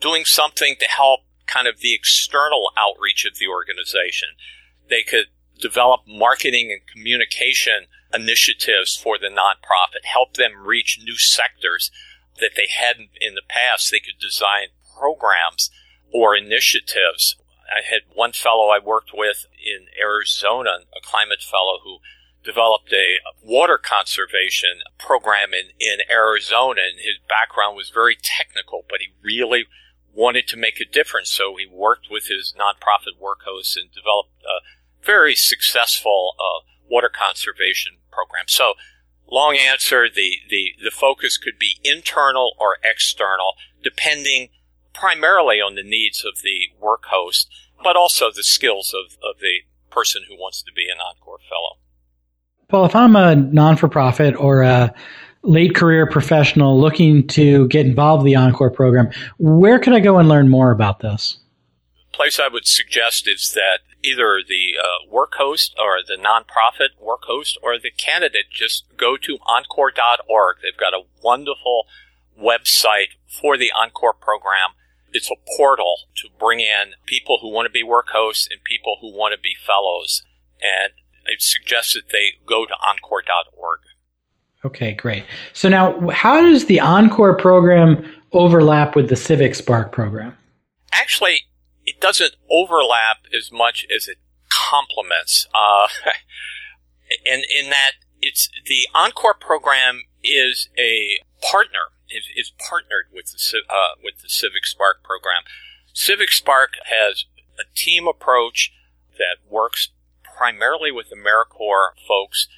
doing 0.00 0.24
something 0.24 0.76
to 0.78 0.86
help 0.88 1.22
kind 1.46 1.66
of 1.66 1.80
the 1.80 1.96
external 1.96 2.70
outreach 2.78 3.26
of 3.26 3.38
the 3.38 3.48
organization. 3.48 4.28
They 4.88 5.02
could 5.02 5.26
develop 5.60 6.02
marketing 6.06 6.70
and 6.70 6.80
communication 6.86 7.86
initiatives 8.12 8.96
for 8.96 9.18
the 9.18 9.28
nonprofit, 9.28 10.04
help 10.04 10.34
them 10.34 10.52
reach 10.64 11.00
new 11.02 11.16
sectors 11.18 11.90
that 12.40 12.52
they 12.56 12.68
hadn't 12.68 13.10
in 13.20 13.34
the 13.34 13.42
past. 13.48 13.90
They 13.90 14.00
could 14.00 14.18
design 14.20 14.68
programs 14.98 15.70
or 16.12 16.36
initiatives. 16.36 17.36
I 17.68 17.82
had 17.84 18.02
one 18.14 18.32
fellow 18.32 18.68
I 18.68 18.78
worked 18.78 19.10
with 19.12 19.46
in 19.52 19.86
Arizona, 20.00 20.84
a 20.96 21.04
climate 21.04 21.42
fellow 21.42 21.78
who 21.84 21.98
developed 22.44 22.92
a 22.92 23.18
water 23.42 23.76
conservation 23.76 24.80
program 24.98 25.52
in, 25.52 25.70
in 25.78 25.98
Arizona 26.10 26.80
and 26.88 26.98
his 26.98 27.18
background 27.28 27.76
was 27.76 27.90
very 27.90 28.16
technical, 28.16 28.84
but 28.88 29.00
he 29.00 29.08
really 29.22 29.66
wanted 30.14 30.48
to 30.48 30.56
make 30.56 30.80
a 30.80 30.90
difference. 30.90 31.28
So 31.28 31.56
he 31.56 31.66
worked 31.70 32.06
with 32.10 32.28
his 32.28 32.54
nonprofit 32.58 33.20
Workhost 33.20 33.76
and 33.76 33.92
developed 33.92 34.42
a 34.42 34.64
very 35.04 35.34
successful 35.34 36.34
uh, 36.38 36.64
water 36.90 37.10
conservation 37.12 37.96
program. 38.10 38.44
So 38.48 38.74
long 39.30 39.56
answer, 39.56 40.08
the, 40.08 40.38
the, 40.48 40.72
the 40.82 40.90
focus 40.90 41.36
could 41.36 41.58
be 41.58 41.78
internal 41.82 42.54
or 42.58 42.76
external, 42.84 43.52
depending 43.82 44.48
primarily 44.94 45.60
on 45.60 45.74
the 45.74 45.82
needs 45.82 46.24
of 46.24 46.42
the 46.42 46.68
work 46.80 47.04
host, 47.06 47.48
but 47.82 47.96
also 47.96 48.30
the 48.30 48.42
skills 48.42 48.94
of, 48.94 49.12
of 49.22 49.40
the 49.40 49.60
person 49.90 50.22
who 50.28 50.34
wants 50.34 50.62
to 50.62 50.72
be 50.72 50.88
an 50.90 50.98
Encore 50.98 51.38
Fellow. 51.48 51.78
Well, 52.70 52.84
if 52.84 52.94
I'm 52.94 53.16
a 53.16 53.34
non 53.34 53.76
for 53.76 53.88
profit 53.88 54.34
or 54.36 54.62
a 54.62 54.92
late 55.42 55.74
career 55.74 56.06
professional 56.06 56.78
looking 56.78 57.26
to 57.28 57.66
get 57.68 57.86
involved 57.86 58.22
in 58.22 58.26
the 58.26 58.36
Encore 58.36 58.70
program, 58.70 59.10
where 59.38 59.78
could 59.78 59.94
I 59.94 60.00
go 60.00 60.18
and 60.18 60.28
learn 60.28 60.48
more 60.50 60.70
about 60.70 61.00
this? 61.00 61.38
place 62.18 62.40
I 62.40 62.48
would 62.48 62.66
suggest 62.66 63.28
is 63.28 63.52
that 63.54 63.78
either 64.02 64.40
the 64.46 64.74
uh, 64.78 65.10
work 65.10 65.34
host 65.36 65.74
or 65.78 65.98
the 66.06 66.16
nonprofit 66.16 67.00
work 67.00 67.22
host 67.24 67.58
or 67.62 67.78
the 67.78 67.90
candidate 67.90 68.46
just 68.50 68.84
go 68.96 69.16
to 69.16 69.38
encore.org. 69.46 70.56
They've 70.62 70.76
got 70.78 70.94
a 70.94 71.04
wonderful 71.22 71.86
website 72.40 73.16
for 73.26 73.56
the 73.56 73.72
Encore 73.72 74.14
program. 74.14 74.70
It's 75.12 75.30
a 75.30 75.56
portal 75.56 75.96
to 76.16 76.28
bring 76.38 76.60
in 76.60 76.92
people 77.06 77.38
who 77.40 77.50
want 77.50 77.66
to 77.66 77.70
be 77.70 77.82
work 77.82 78.08
hosts 78.12 78.46
and 78.50 78.62
people 78.62 78.98
who 79.00 79.12
want 79.12 79.32
to 79.32 79.40
be 79.40 79.54
fellows. 79.66 80.22
And 80.60 80.92
I 81.26 81.36
suggest 81.38 81.94
that 81.94 82.10
they 82.12 82.38
go 82.46 82.66
to 82.66 82.74
encore.org. 82.74 83.80
Okay, 84.64 84.92
great. 84.92 85.24
So 85.52 85.68
now, 85.68 86.08
how 86.10 86.40
does 86.40 86.66
the 86.66 86.80
Encore 86.80 87.34
program 87.36 88.04
overlap 88.32 88.96
with 88.96 89.08
the 89.08 89.16
Civic 89.16 89.54
Spark 89.54 89.92
program? 89.92 90.36
Actually, 90.92 91.40
it 91.88 92.00
doesn't 92.00 92.36
overlap 92.50 93.24
as 93.34 93.50
much 93.50 93.86
as 93.94 94.08
it 94.08 94.18
complements. 94.50 95.46
Uh, 95.54 95.88
and 97.30 97.44
in 97.48 97.70
that, 97.70 97.92
it's 98.20 98.50
the 98.66 98.86
Encore 98.94 99.34
program 99.34 100.02
is 100.22 100.68
a 100.78 101.20
partner 101.50 101.94
is, 102.10 102.28
is 102.36 102.52
partnered 102.58 103.06
with 103.12 103.26
the 103.26 103.62
uh, 103.68 103.94
with 104.04 104.20
the 104.22 104.28
Civic 104.28 104.66
Spark 104.66 105.02
program. 105.02 105.42
Civic 105.94 106.30
Spark 106.30 106.74
has 106.84 107.24
a 107.58 107.64
team 107.74 108.06
approach 108.06 108.72
that 109.16 109.38
works 109.48 109.88
primarily 110.36 110.92
with 110.92 111.06
AmeriCorps 111.10 112.06
folks 112.06 112.48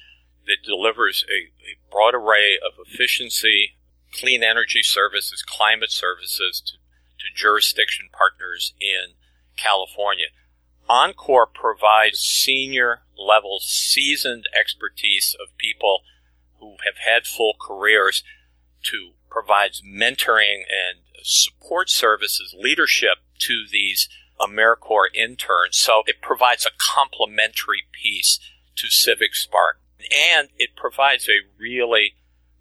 that 0.45 0.57
delivers 0.65 1.23
a, 1.29 1.51
a 1.63 1.77
broad 1.91 2.13
array 2.13 2.55
of 2.55 2.73
efficiency, 2.85 3.77
clean 4.13 4.43
energy 4.43 4.83
services, 4.83 5.43
climate 5.43 5.91
services 5.91 6.61
to, 6.65 6.73
to 6.73 7.33
jurisdiction 7.35 8.09
partners 8.11 8.73
in 8.79 9.15
California. 9.57 10.27
Encore 10.89 11.47
provides 11.47 12.19
senior 12.19 13.03
level, 13.17 13.59
seasoned 13.61 14.45
expertise 14.57 15.35
of 15.39 15.55
people 15.57 16.01
who 16.59 16.75
have 16.85 16.97
had 17.05 17.25
full 17.25 17.53
careers 17.59 18.23
to 18.83 19.11
provides 19.29 19.81
mentoring 19.81 20.63
and 20.67 20.99
support 21.23 21.89
services, 21.89 22.53
leadership 22.57 23.19
to 23.39 23.65
these 23.71 24.09
AmeriCorps 24.39 25.15
interns. 25.15 25.77
So 25.77 26.03
it 26.05 26.21
provides 26.21 26.65
a 26.65 26.77
complementary 26.93 27.83
piece 27.91 28.39
to 28.75 28.89
Civic 28.89 29.35
Spark. 29.35 29.79
And 30.35 30.49
it 30.57 30.75
provides 30.75 31.29
a 31.29 31.47
really 31.57 32.15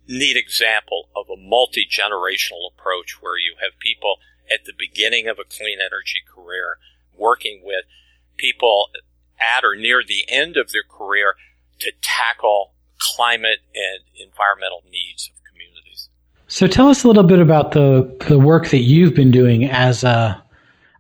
neat 0.07 0.37
example 0.37 1.09
of 1.17 1.27
a 1.31 1.41
multi 1.41 1.87
generational 1.91 2.71
approach 2.73 3.21
where 3.21 3.39
you 3.39 3.57
have 3.63 3.79
people 3.79 4.17
at 4.53 4.65
the 4.65 4.73
beginning 4.77 5.29
of 5.29 5.39
a 5.39 5.45
clean 5.45 5.79
energy 5.81 6.21
career 6.27 6.79
working 7.17 7.63
with 7.65 7.85
people 8.37 8.89
at 9.39 9.65
or 9.65 9.77
near 9.77 10.03
the 10.07 10.25
end 10.29 10.57
of 10.57 10.73
their 10.73 10.83
career 10.83 11.35
to 11.79 11.93
tackle 12.03 12.73
climate 12.99 13.61
and 13.75 14.05
environmental 14.21 14.83
needs 14.91 15.31
of 15.33 15.41
communities. 15.51 16.09
So 16.49 16.67
tell 16.67 16.89
us 16.89 17.05
a 17.05 17.09
little 17.09 17.25
bit 17.25 17.39
about 17.39 17.73
the 17.73 18.17
the 18.29 18.39
work 18.39 18.69
that 18.69 18.81
you've 18.81 19.15
been 19.15 19.31
doing 19.31 19.65
as 19.65 20.05
a 20.05 20.43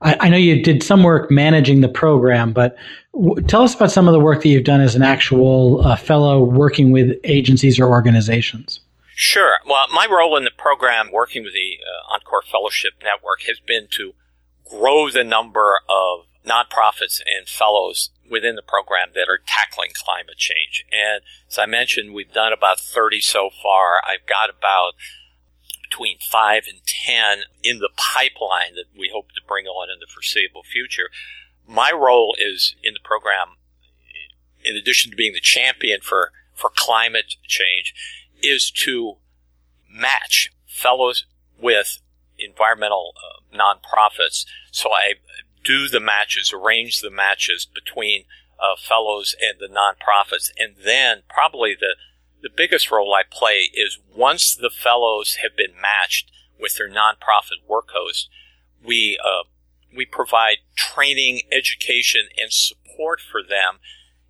I, 0.02 0.16
I 0.20 0.28
know 0.28 0.36
you 0.36 0.62
did 0.62 0.82
some 0.82 1.02
work 1.02 1.30
managing 1.30 1.80
the 1.80 1.88
program, 1.88 2.52
but 2.52 2.76
w- 3.12 3.42
tell 3.46 3.62
us 3.62 3.74
about 3.74 3.90
some 3.90 4.08
of 4.08 4.12
the 4.12 4.20
work 4.20 4.42
that 4.42 4.48
you've 4.48 4.64
done 4.64 4.80
as 4.80 4.94
an 4.94 5.02
actual 5.02 5.86
uh, 5.86 5.96
fellow 5.96 6.42
working 6.42 6.90
with 6.90 7.18
agencies 7.24 7.78
or 7.78 7.86
organizations. 7.88 8.80
Sure. 9.14 9.56
Well, 9.66 9.84
my 9.92 10.06
role 10.10 10.36
in 10.38 10.44
the 10.44 10.49
program, 10.60 11.10
working 11.12 11.42
with 11.42 11.54
the 11.54 11.78
uh, 11.80 12.14
Encore 12.14 12.42
Fellowship 12.42 12.94
Network, 13.02 13.42
has 13.46 13.58
been 13.60 13.88
to 13.92 14.12
grow 14.68 15.10
the 15.10 15.24
number 15.24 15.80
of 15.88 16.26
nonprofits 16.46 17.20
and 17.24 17.48
fellows 17.48 18.10
within 18.30 18.54
the 18.54 18.62
program 18.62 19.08
that 19.14 19.28
are 19.28 19.40
tackling 19.44 19.90
climate 19.94 20.36
change. 20.36 20.84
And 20.92 21.22
as 21.48 21.58
I 21.58 21.66
mentioned, 21.66 22.14
we've 22.14 22.32
done 22.32 22.52
about 22.52 22.78
30 22.78 23.20
so 23.20 23.50
far. 23.62 24.00
I've 24.04 24.26
got 24.26 24.50
about 24.50 24.92
between 25.88 26.18
five 26.20 26.64
and 26.68 26.80
10 26.86 27.38
in 27.64 27.78
the 27.78 27.90
pipeline 27.96 28.74
that 28.76 28.86
we 28.96 29.10
hope 29.12 29.30
to 29.34 29.40
bring 29.46 29.66
on 29.66 29.88
in 29.90 29.98
the 29.98 30.06
foreseeable 30.06 30.62
future. 30.62 31.10
My 31.66 31.90
role 31.90 32.36
is 32.38 32.76
in 32.82 32.94
the 32.94 33.00
program, 33.02 33.56
in 34.64 34.76
addition 34.76 35.10
to 35.10 35.16
being 35.16 35.32
the 35.32 35.40
champion 35.40 36.00
for, 36.00 36.32
for 36.54 36.70
climate 36.74 37.34
change, 37.46 37.92
is 38.42 38.70
to 38.70 39.16
match 39.90 40.50
fellows 40.66 41.26
with 41.60 41.98
environmental 42.38 43.12
uh, 43.16 43.56
nonprofits. 43.56 44.46
So 44.70 44.90
I 44.92 45.14
do 45.64 45.88
the 45.88 46.00
matches, 46.00 46.52
arrange 46.54 47.00
the 47.00 47.10
matches 47.10 47.66
between 47.66 48.24
uh, 48.58 48.76
fellows 48.78 49.34
and 49.40 49.58
the 49.58 49.74
nonprofits, 49.74 50.50
and 50.58 50.76
then 50.84 51.22
probably 51.28 51.74
the 51.78 51.96
the 52.42 52.50
biggest 52.54 52.90
role 52.90 53.12
I 53.12 53.22
play 53.30 53.68
is 53.74 53.98
once 54.16 54.56
the 54.56 54.70
fellows 54.70 55.38
have 55.42 55.54
been 55.56 55.74
matched 55.80 56.30
with 56.58 56.76
their 56.76 56.88
nonprofit 56.88 57.68
work 57.68 57.90
host, 57.92 58.30
we 58.82 59.18
uh, 59.22 59.44
we 59.94 60.06
provide 60.06 60.58
training, 60.74 61.42
education, 61.52 62.28
and 62.40 62.52
support 62.52 63.20
for 63.20 63.42
them 63.42 63.80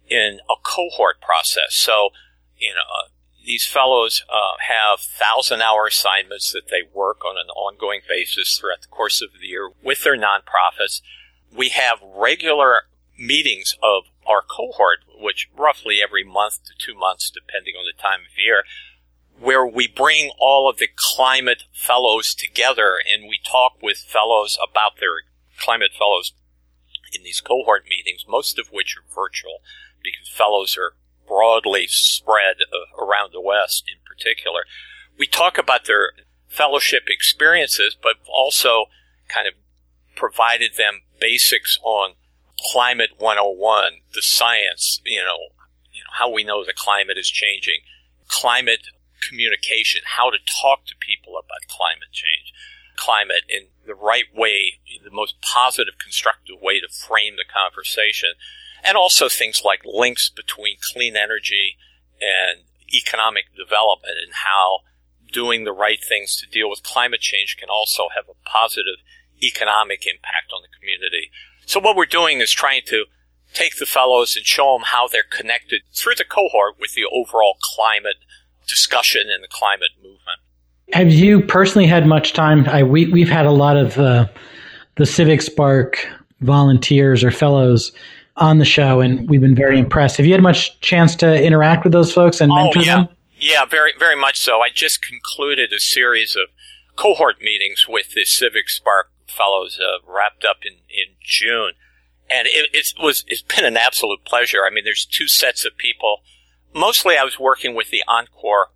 in 0.09 0.41
a 0.51 0.55
cohort 0.63 1.21
process. 1.21 1.75
So, 1.75 2.11
you 2.57 2.75
know, 2.75 2.81
uh, 2.81 3.09
these 3.45 3.67
fellows 3.67 4.25
uh, 4.29 4.57
have 4.69 5.01
thousand 5.01 5.63
hour 5.63 5.87
assignments 5.87 6.53
that 6.53 6.69
they 6.71 6.83
work 6.93 7.25
on 7.25 7.37
an 7.37 7.49
ongoing 7.51 8.01
basis 8.09 8.59
throughout 8.59 8.83
the 8.83 8.89
course 8.89 9.23
of 9.23 9.31
the 9.41 9.47
year 9.47 9.71
with 9.83 10.05
their 10.05 10.17
nonprofits. 10.17 11.01
We 11.55 11.71
have 11.71 11.99
regular 12.03 12.83
meetings 13.19 13.75
of 13.83 14.05
our 14.27 14.43
cohort, 14.43 15.01
which 15.19 15.49
roughly 15.57 16.01
every 16.03 16.25
month 16.25 16.61
to 16.65 16.73
two 16.79 16.95
months, 16.95 17.31
depending 17.31 17.75
on 17.75 17.85
the 17.85 18.01
time 18.01 18.21
of 18.21 18.39
year, 18.39 18.65
where 19.39 19.67
we 19.67 19.89
bring 19.89 20.31
all 20.39 20.69
of 20.69 20.79
the 20.79 20.89
climate 20.95 21.65
fellows 21.73 22.35
together 22.35 22.97
and 23.01 23.29
we 23.29 23.41
talk 23.45 23.83
with 23.83 23.99
fellows 23.99 24.59
about 24.63 25.01
their 25.01 25.25
climate 25.59 25.93
fellows 25.97 26.33
in 27.13 27.23
these 27.23 27.41
cohort 27.41 27.85
meetings, 27.89 28.25
most 28.29 28.59
of 28.59 28.69
which 28.71 28.97
are 28.97 29.15
virtual 29.15 29.59
because 30.03 30.29
fellows 30.29 30.77
are 30.79 30.95
broadly 31.31 31.87
spread 31.89 32.57
uh, 32.73 33.03
around 33.03 33.31
the 33.33 33.41
West 33.41 33.85
in 33.87 34.01
particular. 34.05 34.63
We 35.17 35.29
talk 35.29 35.59
about 35.59 35.87
their 35.87 36.11
fellowship 36.49 37.05
experiences, 37.07 37.97
but 38.01 38.17
also 38.29 38.87
kind 39.29 39.47
of 39.47 39.55
provided 40.17 40.73
them 40.77 41.03
basics 41.21 41.79
on 41.85 42.15
climate 42.73 43.11
101, 43.19 43.93
the 44.13 44.23
science, 44.23 45.01
you 45.07 45.21
know, 45.21 45.55
you 45.93 46.01
know, 46.01 46.11
how 46.19 46.29
we 46.29 46.43
know 46.43 46.65
the 46.65 46.75
climate 46.75 47.17
is 47.17 47.31
changing, 47.31 47.81
climate 48.27 48.91
communication, 49.29 50.03
how 50.05 50.31
to 50.31 50.39
talk 50.61 50.85
to 50.87 50.95
people 50.99 51.35
about 51.39 51.69
climate 51.69 52.13
change, 52.13 52.53
climate 52.97 53.45
in 53.49 53.69
the 53.87 53.95
right 53.95 54.35
way, 54.35 54.81
the 55.03 55.11
most 55.11 55.41
positive, 55.41 55.95
constructive 56.03 56.57
way 56.61 56.81
to 56.81 56.89
frame 56.89 57.37
the 57.37 57.49
conversation, 57.49 58.31
and 58.85 58.97
also 58.97 59.29
things 59.29 59.63
like 59.65 59.81
links 59.85 60.29
between 60.29 60.77
clean 60.93 61.17
energy 61.17 61.77
and 62.21 62.65
economic 62.93 63.45
development 63.57 64.17
and 64.25 64.35
how 64.35 64.81
doing 65.33 65.65
the 65.65 65.73
right 65.73 66.03
things 66.07 66.37
to 66.37 66.47
deal 66.47 66.69
with 66.69 66.83
climate 66.83 67.21
change 67.21 67.57
can 67.59 67.69
also 67.71 68.09
have 68.15 68.25
a 68.29 68.49
positive 68.49 68.97
economic 69.43 70.07
impact 70.07 70.53
on 70.55 70.63
the 70.63 70.79
community. 70.79 71.31
So 71.67 71.81
what 71.81 71.97
we're 71.97 72.07
doing 72.07 72.41
is 72.41 72.51
trying 72.51 72.83
to 72.87 73.05
take 73.55 73.79
the 73.79 73.87
fellows 73.87 74.37
and 74.37 74.45
show 74.45 74.75
them 74.75 74.83
how 74.87 75.09
they're 75.09 75.23
connected 75.31 75.83
through 75.93 76.17
the 76.17 76.25
cohort 76.25 76.77
with 76.81 76.95
the 76.95 77.05
overall 77.11 77.57
climate 77.75 78.17
discussion 78.69 79.23
and 79.33 79.43
the 79.43 79.49
climate 79.49 79.91
movement. 79.99 80.41
Have 80.93 81.13
you 81.13 81.41
personally 81.41 81.87
had 81.87 82.07
much 82.07 82.33
time? 82.33 82.69
I, 82.69 82.83
we, 82.83 83.07
we've 83.07 83.29
had 83.29 83.47
a 83.47 83.53
lot 83.53 83.77
of 83.77 83.99
uh, 83.99 84.27
the 84.97 85.07
Civic 85.07 85.43
Spark 85.43 86.07
volunteers 86.41 87.23
or 87.23 87.31
fellows 87.31 87.93
on 88.41 88.59
the 88.59 88.65
show, 88.65 89.01
and 89.01 89.29
we've 89.29 89.41
been 89.41 89.55
very 89.55 89.79
impressed. 89.79 90.17
Have 90.17 90.27
you 90.27 90.33
had 90.33 90.43
much 90.43 90.81
chance 90.81 91.15
to 91.17 91.43
interact 91.43 91.85
with 91.85 91.93
those 91.93 92.13
folks 92.13 92.41
and 92.41 92.51
mentor 92.53 92.81
oh, 92.81 92.83
yeah. 92.83 92.97
them? 92.97 93.09
Yeah, 93.39 93.65
very, 93.65 93.93
very 93.99 94.17
much 94.17 94.39
so. 94.39 94.61
I 94.61 94.69
just 94.75 95.03
concluded 95.03 95.73
a 95.73 95.81
series 95.81 96.37
of 96.37 96.49
cohort 96.97 97.41
meetings 97.41 97.87
with 97.89 98.13
the 98.15 98.25
Civic 98.25 98.69
Spark 98.69 99.11
fellows, 99.27 99.79
uh, 99.81 100.05
wrapped 100.07 100.45
up 100.45 100.59
in, 100.65 100.75
in 100.75 101.15
June. 101.23 101.73
And 102.29 102.47
it, 102.47 102.71
it, 102.73 102.93
was, 103.03 103.25
it's 103.27 103.43
been 103.43 103.65
an 103.65 103.77
absolute 103.77 104.25
pleasure. 104.25 104.65
I 104.67 104.71
mean, 104.71 104.85
there's 104.85 105.07
two 105.07 105.29
sets 105.29 105.65
of 105.65 105.77
people. 105.77 106.19
Mostly 106.75 107.17
I 107.17 107.25
was 107.25 107.39
working 107.39 107.75
with 107.75 107.91
the 107.91 108.03
Encore 108.07 108.69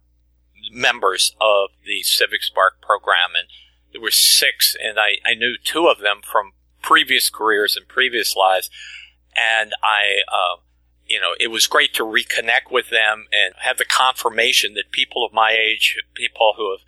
members 0.73 1.35
of 1.40 1.71
the 1.85 2.02
Civic 2.02 2.42
Spark 2.42 2.80
program 2.80 3.30
and 3.38 3.49
there 3.92 4.00
were 4.00 4.11
six 4.11 4.76
and 4.83 4.99
I, 4.99 5.18
I 5.25 5.35
knew 5.35 5.54
two 5.62 5.87
of 5.87 6.00
them 6.00 6.21
from 6.23 6.52
previous 6.83 7.30
careers 7.30 7.76
and 7.76 7.87
previous 7.87 8.35
lives. 8.35 8.71
And 9.36 9.72
I, 9.82 10.22
uh, 10.28 10.60
you 11.06 11.20
know, 11.20 11.34
it 11.38 11.48
was 11.48 11.66
great 11.66 11.94
to 11.94 12.02
reconnect 12.02 12.70
with 12.70 12.90
them 12.90 13.26
and 13.32 13.54
have 13.58 13.78
the 13.78 13.84
confirmation 13.84 14.74
that 14.74 14.90
people 14.90 15.24
of 15.24 15.32
my 15.32 15.50
age, 15.50 15.96
people 16.14 16.54
who 16.56 16.70
have 16.72 16.80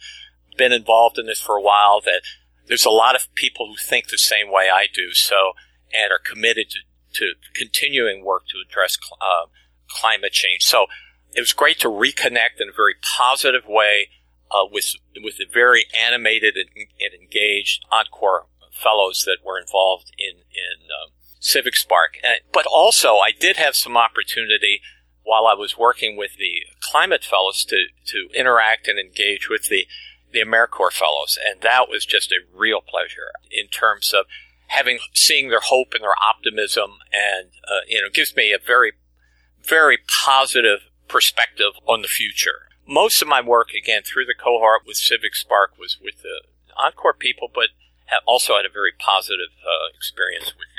been 0.56 0.72
involved 0.72 1.18
in 1.18 1.26
this 1.26 1.40
for 1.40 1.56
a 1.56 1.62
while, 1.62 2.00
that 2.00 2.22
there's 2.66 2.84
a 2.84 2.90
lot 2.90 3.14
of 3.14 3.32
people 3.34 3.66
who 3.66 3.76
think 3.76 4.08
the 4.08 4.18
same 4.18 4.50
way 4.50 4.68
I 4.72 4.86
do. 4.92 5.12
So, 5.12 5.52
and 5.94 6.10
are 6.10 6.18
committed 6.18 6.70
to, 6.70 6.80
to 7.12 7.34
continuing 7.54 8.24
work 8.24 8.46
to 8.48 8.62
address 8.66 8.98
uh, 9.20 9.46
climate 9.88 10.32
change. 10.32 10.62
So 10.62 10.86
it 11.34 11.40
was 11.40 11.52
great 11.52 11.78
to 11.80 11.88
reconnect 11.88 12.60
in 12.60 12.70
a 12.70 12.76
very 12.76 12.94
positive 13.18 13.64
way 13.68 14.08
uh, 14.50 14.64
with 14.70 14.94
with 15.22 15.38
the 15.38 15.46
very 15.52 15.84
animated 15.94 16.56
and, 16.56 16.68
and, 17.00 17.20
engaged 17.20 17.84
Encore 17.90 18.46
fellows 18.72 19.24
that 19.26 19.38
were 19.44 19.58
involved 19.58 20.12
in 20.18 20.36
in 20.36 20.86
um, 20.86 21.10
Civic 21.46 21.76
Spark. 21.76 22.18
And, 22.24 22.40
but 22.52 22.66
also, 22.66 23.16
I 23.16 23.30
did 23.30 23.56
have 23.56 23.76
some 23.76 23.96
opportunity 23.96 24.80
while 25.22 25.46
I 25.46 25.54
was 25.54 25.78
working 25.78 26.16
with 26.16 26.36
the 26.38 26.62
climate 26.80 27.24
fellows 27.24 27.64
to 27.66 27.86
to 28.06 28.28
interact 28.34 28.88
and 28.88 28.98
engage 28.98 29.48
with 29.48 29.68
the 29.68 29.86
the 30.32 30.40
AmeriCorps 30.40 30.94
fellows, 30.94 31.38
and 31.48 31.62
that 31.62 31.88
was 31.88 32.04
just 32.04 32.32
a 32.32 32.44
real 32.52 32.80
pleasure 32.80 33.30
in 33.50 33.68
terms 33.68 34.12
of 34.12 34.26
having 34.68 34.98
seeing 35.14 35.48
their 35.48 35.60
hope 35.60 35.94
and 35.94 36.02
their 36.02 36.18
optimism, 36.20 36.98
and 37.12 37.50
uh, 37.68 37.86
you 37.86 38.02
know, 38.02 38.08
gives 38.12 38.34
me 38.34 38.52
a 38.52 38.58
very 38.58 38.92
very 39.62 39.98
positive 40.24 40.90
perspective 41.08 41.72
on 41.86 42.02
the 42.02 42.08
future. 42.08 42.68
Most 42.88 43.22
of 43.22 43.28
my 43.28 43.40
work, 43.40 43.70
again, 43.70 44.02
through 44.02 44.26
the 44.26 44.34
cohort 44.34 44.82
with 44.86 44.96
Civic 44.96 45.34
Spark, 45.34 45.78
was 45.78 45.98
with 46.02 46.22
the 46.22 46.42
Encore 46.76 47.14
people, 47.14 47.48
but 47.52 47.70
also 48.26 48.54
had 48.54 48.66
a 48.66 48.72
very 48.72 48.92
positive 48.92 49.50
uh, 49.62 49.90
experience 49.94 50.54
with 50.58 50.70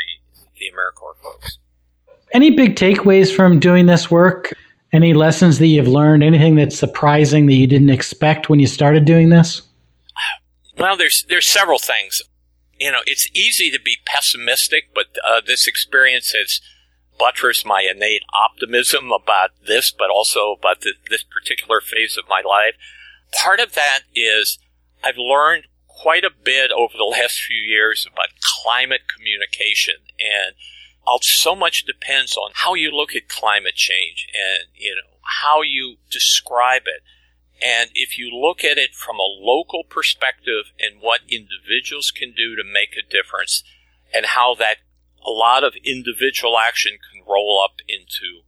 the 0.60 0.66
AmeriCorps 0.66 1.24
folks. 1.24 1.58
Any 2.34 2.52
big 2.52 2.76
takeaways 2.76 3.34
from 3.34 3.60
doing 3.60 3.86
this 3.86 4.12
work? 4.12 4.54
Any 4.94 5.14
lessons 5.14 5.60
that 5.60 5.68
you've 5.68 5.88
learned? 5.88 6.24
Anything 6.24 6.56
that's 6.56 6.78
surprising 6.78 7.46
that 7.48 7.54
you 7.54 7.68
didn't 7.68 7.90
expect 7.90 8.50
when 8.50 8.60
you 8.60 8.68
started 8.68 9.06
doing 9.06 9.30
this? 9.30 9.62
Well, 10.78 10.98
there's 10.98 11.26
there's 11.30 11.48
several 11.48 11.80
things. 11.80 12.22
You 12.80 12.92
know, 12.92 13.00
it's 13.06 13.28
easy 13.34 13.72
to 13.72 13.80
be 13.80 13.98
pessimistic, 14.06 14.94
but 14.94 15.08
uh, 15.28 15.42
this 15.46 15.68
experience 15.68 16.32
has 16.38 16.62
buttressed 17.18 17.66
my 17.66 17.88
innate 17.90 18.22
optimism 18.34 19.12
about 19.12 19.50
this, 19.66 19.92
but 19.92 20.10
also 20.12 20.52
about 20.52 20.82
the, 20.82 20.94
this 21.10 21.24
particular 21.24 21.82
phase 21.82 22.18
of 22.18 22.30
my 22.30 22.42
life. 22.48 22.76
Part 23.32 23.60
of 23.60 23.74
that 23.74 24.02
is 24.14 24.60
I've 25.04 25.18
learned 25.18 25.64
quite 26.02 26.24
a 26.24 26.32
bit 26.32 26.72
over 26.72 26.94
the 26.98 27.04
last 27.04 27.42
few 27.42 27.58
years 27.58 28.08
about 28.12 28.28
climate 28.64 29.02
communication 29.14 29.96
and 30.20 30.56
uh, 31.08 31.18
so 31.22 31.56
much 31.56 31.86
depends 31.86 32.36
on 32.36 32.52
how 32.54 32.74
you 32.74 32.92
look 32.92 33.16
at 33.16 33.30
climate 33.30 33.76
change 33.76 34.28
and, 34.36 34.68
you 34.76 34.94
know, 34.94 35.18
how 35.42 35.62
you 35.62 35.96
describe 36.12 36.84
it. 36.86 37.02
And 37.64 37.90
if 37.94 38.18
you 38.18 38.30
look 38.30 38.64
at 38.64 38.78
it 38.78 38.94
from 38.94 39.16
a 39.16 39.24
local 39.24 39.84
perspective 39.84 40.74
and 40.80 41.02
what 41.02 41.22
individuals 41.30 42.12
can 42.12 42.34
do 42.36 42.56
to 42.56 42.64
make 42.64 42.96
a 42.98 43.10
difference 43.10 43.64
and 44.14 44.26
how 44.28 44.54
that 44.56 44.78
a 45.26 45.32
lot 45.32 45.64
of 45.64 45.74
individual 45.84 46.58
action 46.58 46.98
can 47.12 47.24
roll 47.28 47.62
up 47.64 47.80
into 47.88 48.44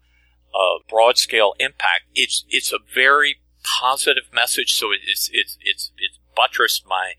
a 0.53 0.83
broad 0.88 1.17
scale 1.17 1.53
impact, 1.59 2.03
it's, 2.13 2.45
it's 2.49 2.73
a 2.73 2.79
very 2.93 3.38
positive 3.63 4.25
message. 4.33 4.73
So 4.73 4.89
it's, 4.91 5.29
it's, 5.31 5.57
it's, 5.62 5.91
it's 5.97 6.19
buttressed 6.35 6.83
my, 6.85 7.13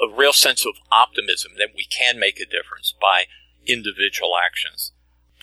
a 0.00 0.08
real 0.08 0.32
sense 0.32 0.64
of 0.66 0.74
optimism 0.90 1.52
that 1.58 1.70
we 1.76 1.84
can 1.84 2.18
make 2.18 2.40
a 2.40 2.46
difference 2.46 2.94
by 3.00 3.24
individual 3.66 4.32
actions. 4.36 4.92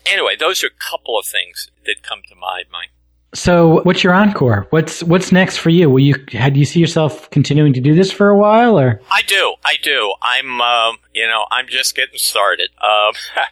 Anyway, 0.05 0.35
those 0.37 0.63
are 0.63 0.67
a 0.67 0.91
couple 0.91 1.17
of 1.17 1.25
things 1.25 1.69
that 1.85 2.01
come 2.01 2.21
to 2.29 2.35
mind, 2.35 2.65
Mike. 2.71 2.91
So, 3.33 3.81
what's 3.83 4.03
your 4.03 4.13
encore? 4.13 4.67
What's 4.69 5.03
what's 5.03 5.33
next 5.33 5.57
for 5.57 5.69
you? 5.69 5.89
Will 5.89 5.99
you 5.99 6.15
how 6.31 6.49
do 6.49 6.59
you 6.59 6.65
see 6.65 6.79
yourself 6.79 7.29
continuing 7.29 7.73
to 7.73 7.81
do 7.81 7.93
this 7.93 8.11
for 8.11 8.29
a 8.29 8.37
while, 8.37 8.79
or? 8.79 9.01
I 9.11 9.21
do, 9.21 9.55
I 9.65 9.75
do. 9.83 10.13
I'm, 10.21 10.61
um, 10.61 10.97
you 11.13 11.27
know, 11.27 11.45
I'm 11.51 11.67
just 11.67 11.93
getting 11.93 12.17
started. 12.17 12.69
Um, 12.81 13.13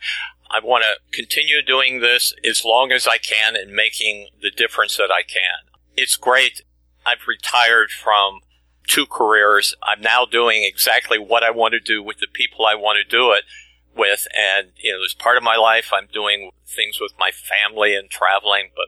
I 0.50 0.60
want 0.64 0.86
to 0.86 1.16
continue 1.16 1.62
doing 1.62 2.00
this 2.00 2.34
as 2.50 2.64
long 2.64 2.94
as 2.94 3.06
I 3.06 3.18
can 3.18 3.56
and 3.58 3.74
making 3.74 4.30
the 4.42 4.52
difference 4.52 4.96
that 4.96 5.12
I 5.12 5.24
can. 5.24 5.70
It's 5.98 6.16
great. 6.16 6.62
I've 7.06 7.28
retired 7.28 7.90
from 7.92 8.40
two 8.88 9.06
careers. 9.06 9.76
I'm 9.84 10.02
now 10.02 10.26
doing 10.26 10.64
exactly 10.64 11.18
what 11.20 11.44
I 11.44 11.52
want 11.52 11.74
to 11.74 11.80
do 11.80 12.02
with 12.02 12.18
the 12.20 12.28
people 12.32 12.66
I 12.66 12.76
want 12.76 12.98
to 13.04 13.10
do 13.10 13.32
it 13.32 13.44
with. 13.96 14.28
And, 14.38 14.72
you 14.78 14.94
know, 14.94 15.04
as 15.04 15.14
part 15.14 15.38
of 15.38 15.44
my 15.44 15.56
life, 15.56 15.92
I'm 15.94 16.08
doing 16.12 16.52
things 16.68 17.00
with 17.00 17.14
my 17.20 17.32
family 17.32 17.96
and 17.96 18.10
traveling, 18.10 18.70
but 18.76 18.88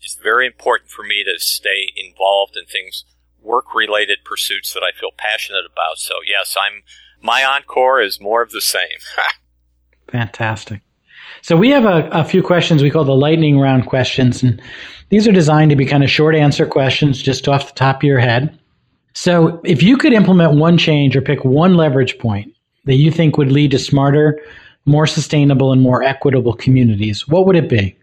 it's 0.00 0.16
very 0.16 0.46
important 0.46 0.90
for 0.90 1.02
me 1.02 1.24
to 1.24 1.38
stay 1.38 1.92
involved 1.96 2.56
in 2.56 2.66
things, 2.66 3.04
work 3.42 3.74
related 3.74 4.18
pursuits 4.24 4.72
that 4.72 4.82
I 4.82 4.98
feel 4.98 5.10
passionate 5.16 5.64
about. 5.70 5.98
So 5.98 6.16
yes, 6.26 6.56
I'm, 6.58 6.82
my 7.20 7.44
encore 7.44 8.00
is 8.00 8.20
more 8.20 8.42
of 8.42 8.50
the 8.50 8.60
same. 8.60 8.98
Fantastic. 10.10 10.82
So 11.42 11.56
we 11.56 11.70
have 11.70 11.84
a, 11.84 12.08
a, 12.10 12.24
few 12.24 12.42
questions 12.42 12.82
we 12.82 12.90
call 12.90 13.04
the 13.04 13.14
lightning 13.14 13.58
round 13.58 13.86
questions, 13.86 14.42
and 14.42 14.60
these 15.10 15.26
are 15.26 15.32
designed 15.32 15.70
to 15.70 15.76
be 15.76 15.86
kind 15.86 16.04
of 16.04 16.10
short 16.10 16.34
answer 16.34 16.66
questions 16.66 17.22
just 17.22 17.48
off 17.48 17.68
the 17.68 17.74
top 17.74 17.96
of 17.96 18.02
your 18.04 18.20
head. 18.20 18.58
So 19.16 19.62
if 19.64 19.82
you 19.82 19.96
could 19.96 20.12
implement 20.12 20.58
one 20.58 20.76
change 20.76 21.16
or 21.16 21.22
pick 21.22 21.42
one 21.42 21.74
leverage 21.74 22.18
point 22.18 22.54
that 22.84 22.96
you 22.96 23.10
think 23.10 23.38
would 23.38 23.50
lead 23.50 23.70
to 23.70 23.78
smarter, 23.78 24.38
more 24.84 25.06
sustainable, 25.06 25.72
and 25.72 25.80
more 25.80 26.02
equitable 26.02 26.52
communities, 26.52 27.26
what 27.26 27.46
would 27.46 27.56
it 27.56 27.70
be? 27.70 27.96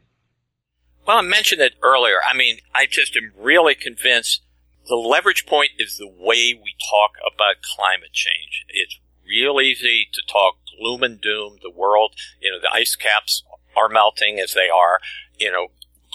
Well, 1.05 1.19
I 1.19 1.21
mentioned 1.21 1.61
it 1.61 1.75
earlier. 1.83 2.15
I 2.27 2.35
mean, 2.35 2.57
I 2.73 2.87
just 2.87 3.15
am 3.15 3.31
really 3.37 3.75
convinced 3.75 4.41
the 4.89 4.95
leverage 4.95 5.45
point 5.45 5.69
is 5.77 5.97
the 5.99 6.07
way 6.07 6.59
we 6.59 6.73
talk 6.89 7.11
about 7.31 7.61
climate 7.61 8.11
change. 8.11 8.65
It's 8.69 8.99
real 9.23 9.61
easy 9.61 10.07
to 10.13 10.21
talk 10.27 10.55
gloom 10.79 11.03
and 11.03 11.21
doom. 11.21 11.57
The 11.61 11.69
world, 11.69 12.15
you 12.41 12.49
know, 12.49 12.59
the 12.59 12.73
ice 12.73 12.95
caps 12.95 13.43
are 13.77 13.87
melting 13.87 14.39
as 14.39 14.55
they 14.55 14.67
are, 14.67 14.97
you 15.37 15.51
know, 15.51 15.67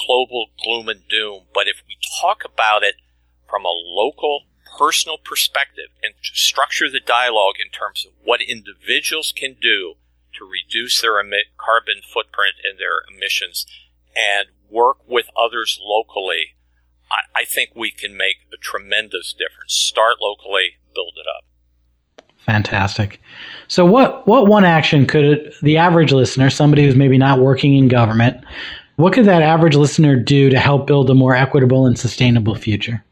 global 0.05 0.47
gloom 0.61 0.89
and 0.89 1.07
doom. 1.09 1.45
But 1.55 1.69
if 1.69 1.85
we 1.87 1.97
talk 2.21 2.43
about 2.45 2.83
it 2.83 2.97
from 3.49 3.65
a 3.65 3.71
local 3.71 4.48
personal 4.79 5.19
perspective 5.19 5.91
and 6.03 6.15
structure 6.23 6.89
the 6.91 7.01
dialogue 7.01 7.57
in 7.59 7.71
terms 7.71 8.07
of 8.07 8.13
what 8.23 8.41
individuals 8.41 9.33
can 9.37 9.57
do 9.61 9.95
to 10.35 10.45
reduce 10.45 11.01
their 11.01 11.19
emit 11.19 11.47
carbon 11.57 12.01
footprint 12.03 12.55
and 12.63 12.79
their 12.79 13.03
emissions 13.13 13.67
and 14.17 14.49
work 14.71 14.99
with 15.09 15.27
others 15.37 15.81
locally, 15.83 16.55
I, 17.11 17.41
I 17.41 17.45
think 17.45 17.71
we 17.75 17.91
can 17.91 18.17
make 18.17 18.37
a 18.53 18.57
tremendous 18.57 19.33
difference. 19.33 19.75
Start 19.75 20.17
locally, 20.21 20.77
build 20.95 21.15
it 21.17 21.27
up. 21.29 21.45
Fantastic. 22.47 23.21
So, 23.67 23.85
what 23.85 24.27
what 24.27 24.47
one 24.47 24.65
action 24.65 25.07
could 25.07 25.53
the 25.61 25.77
average 25.77 26.13
listener, 26.13 26.49
somebody 26.49 26.85
who's 26.85 26.97
maybe 26.97 27.19
not 27.19 27.41
working 27.41 27.75
in 27.75 27.89
government, 27.89 28.43
what 28.97 29.13
could 29.13 29.27
that 29.27 29.43
average 29.43 29.77
listener 29.77 30.17
do 30.17 30.49
to 30.49 30.59
help 30.59 30.87
build 30.87 31.11
a 31.11 31.15
more 31.15 31.37
equitable 31.37 31.87
and 31.87 31.99
sustainable 31.99 32.55
future? 32.55 33.05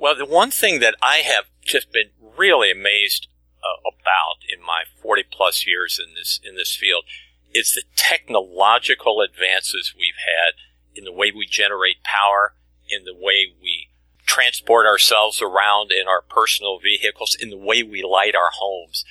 Well, 0.00 0.16
the 0.16 0.24
one 0.24 0.50
thing 0.50 0.80
that 0.80 0.94
I 1.02 1.18
have 1.18 1.44
just 1.62 1.92
been 1.92 2.08
really 2.38 2.70
amazed 2.72 3.28
uh, 3.62 3.86
about 3.86 4.38
in 4.48 4.64
my 4.64 4.84
40 5.02 5.24
plus 5.30 5.66
years 5.66 6.00
in 6.02 6.14
this 6.14 6.40
in 6.42 6.56
this 6.56 6.74
field 6.74 7.04
is 7.52 7.72
the 7.72 7.82
technological 7.96 9.20
advances 9.20 9.92
we've 9.94 10.14
had 10.16 10.54
in 10.96 11.04
the 11.04 11.12
way 11.12 11.30
we 11.30 11.46
generate 11.46 12.02
power, 12.02 12.54
in 12.88 13.04
the 13.04 13.14
way 13.14 13.52
we 13.62 13.90
transport 14.24 14.86
ourselves 14.86 15.42
around 15.42 15.92
in 15.92 16.08
our 16.08 16.22
personal 16.22 16.78
vehicles, 16.78 17.36
in 17.38 17.50
the 17.50 17.58
way 17.58 17.82
we 17.82 18.02
light 18.02 18.34
our 18.34 18.50
homes. 18.54 19.04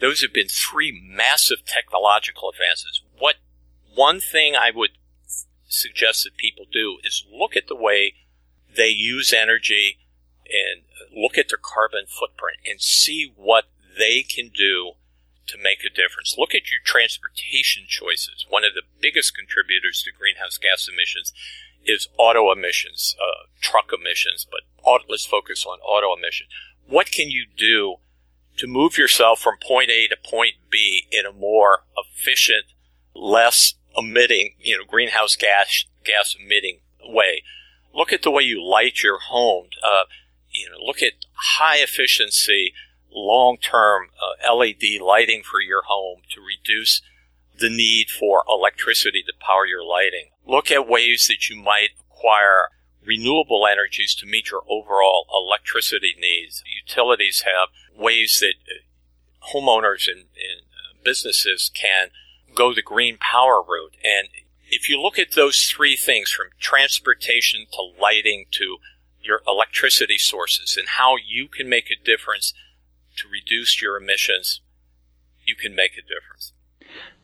Those 0.00 0.20
have 0.20 0.32
been 0.32 0.46
three 0.46 0.92
massive 1.04 1.64
technological 1.66 2.48
advances. 2.50 3.02
What 3.18 3.36
one 3.92 4.20
thing 4.20 4.54
I 4.54 4.70
would 4.72 4.90
suggest 5.66 6.22
that 6.22 6.36
people 6.36 6.64
do 6.72 6.98
is 7.02 7.26
look 7.28 7.56
at 7.56 7.66
the 7.66 7.74
way 7.74 8.14
they 8.76 8.88
use 8.90 9.32
energy 9.32 9.98
and 10.48 10.82
look 11.14 11.36
at 11.38 11.48
their 11.48 11.60
carbon 11.60 12.06
footprint 12.06 12.58
and 12.68 12.80
see 12.80 13.32
what 13.36 13.64
they 13.98 14.22
can 14.22 14.48
do 14.48 14.92
to 15.46 15.56
make 15.56 15.80
a 15.84 15.94
difference. 15.94 16.36
Look 16.38 16.54
at 16.54 16.70
your 16.70 16.80
transportation 16.84 17.84
choices. 17.88 18.46
One 18.48 18.64
of 18.64 18.74
the 18.74 18.82
biggest 19.00 19.34
contributors 19.34 20.02
to 20.04 20.12
greenhouse 20.12 20.58
gas 20.58 20.88
emissions 20.88 21.32
is 21.84 22.08
auto 22.18 22.52
emissions, 22.52 23.16
uh, 23.20 23.48
truck 23.60 23.90
emissions, 23.92 24.46
but 24.50 24.60
auto, 24.84 25.04
let's 25.08 25.24
focus 25.24 25.64
on 25.66 25.78
auto 25.80 26.16
emissions. 26.16 26.50
What 26.86 27.10
can 27.10 27.30
you 27.30 27.46
do 27.56 27.96
to 28.58 28.66
move 28.66 28.98
yourself 28.98 29.40
from 29.40 29.54
point 29.62 29.90
A 29.90 30.08
to 30.08 30.16
point 30.22 30.54
B 30.70 31.06
in 31.10 31.24
a 31.24 31.32
more 31.32 31.84
efficient, 31.96 32.66
less 33.14 33.74
emitting, 33.96 34.54
you 34.60 34.76
know, 34.76 34.84
greenhouse 34.84 35.36
gas 35.36 35.84
gas 36.04 36.36
emitting 36.38 36.80
way? 37.04 37.42
Look 37.94 38.12
at 38.12 38.22
the 38.22 38.30
way 38.30 38.42
you 38.42 38.62
light 38.62 39.02
your 39.02 39.18
home. 39.18 39.68
Uh, 39.82 40.04
you 40.58 40.70
know, 40.70 40.84
look 40.84 41.02
at 41.02 41.12
high 41.58 41.76
efficiency, 41.76 42.72
long 43.10 43.56
term 43.58 44.08
uh, 44.20 44.54
LED 44.54 45.00
lighting 45.00 45.42
for 45.42 45.60
your 45.60 45.82
home 45.86 46.20
to 46.34 46.40
reduce 46.40 47.02
the 47.58 47.70
need 47.70 48.08
for 48.08 48.44
electricity 48.48 49.22
to 49.26 49.32
power 49.40 49.66
your 49.66 49.84
lighting. 49.84 50.30
Look 50.46 50.70
at 50.70 50.88
ways 50.88 51.26
that 51.28 51.48
you 51.50 51.60
might 51.60 51.90
acquire 52.10 52.68
renewable 53.04 53.66
energies 53.66 54.14
to 54.16 54.26
meet 54.26 54.50
your 54.50 54.62
overall 54.68 55.26
electricity 55.34 56.14
needs. 56.18 56.62
Utilities 56.86 57.42
have 57.42 57.68
ways 57.96 58.38
that 58.40 58.54
uh, 58.70 59.52
homeowners 59.52 60.06
and, 60.06 60.20
and 60.20 60.62
uh, 60.68 60.98
businesses 61.02 61.70
can 61.74 62.10
go 62.54 62.74
the 62.74 62.82
green 62.82 63.16
power 63.18 63.62
route. 63.62 63.96
And 64.04 64.28
if 64.70 64.88
you 64.88 65.00
look 65.00 65.18
at 65.18 65.32
those 65.34 65.62
three 65.62 65.96
things 65.96 66.30
from 66.30 66.48
transportation 66.60 67.66
to 67.72 68.00
lighting 68.00 68.46
to 68.52 68.78
your 69.22 69.40
electricity 69.46 70.18
sources 70.18 70.76
and 70.78 70.88
how 70.88 71.16
you 71.16 71.48
can 71.48 71.68
make 71.68 71.90
a 71.90 72.04
difference 72.04 72.54
to 73.16 73.28
reduce 73.28 73.82
your 73.82 73.96
emissions, 73.96 74.60
you 75.44 75.54
can 75.54 75.74
make 75.74 75.92
a 75.92 76.02
difference. 76.02 76.52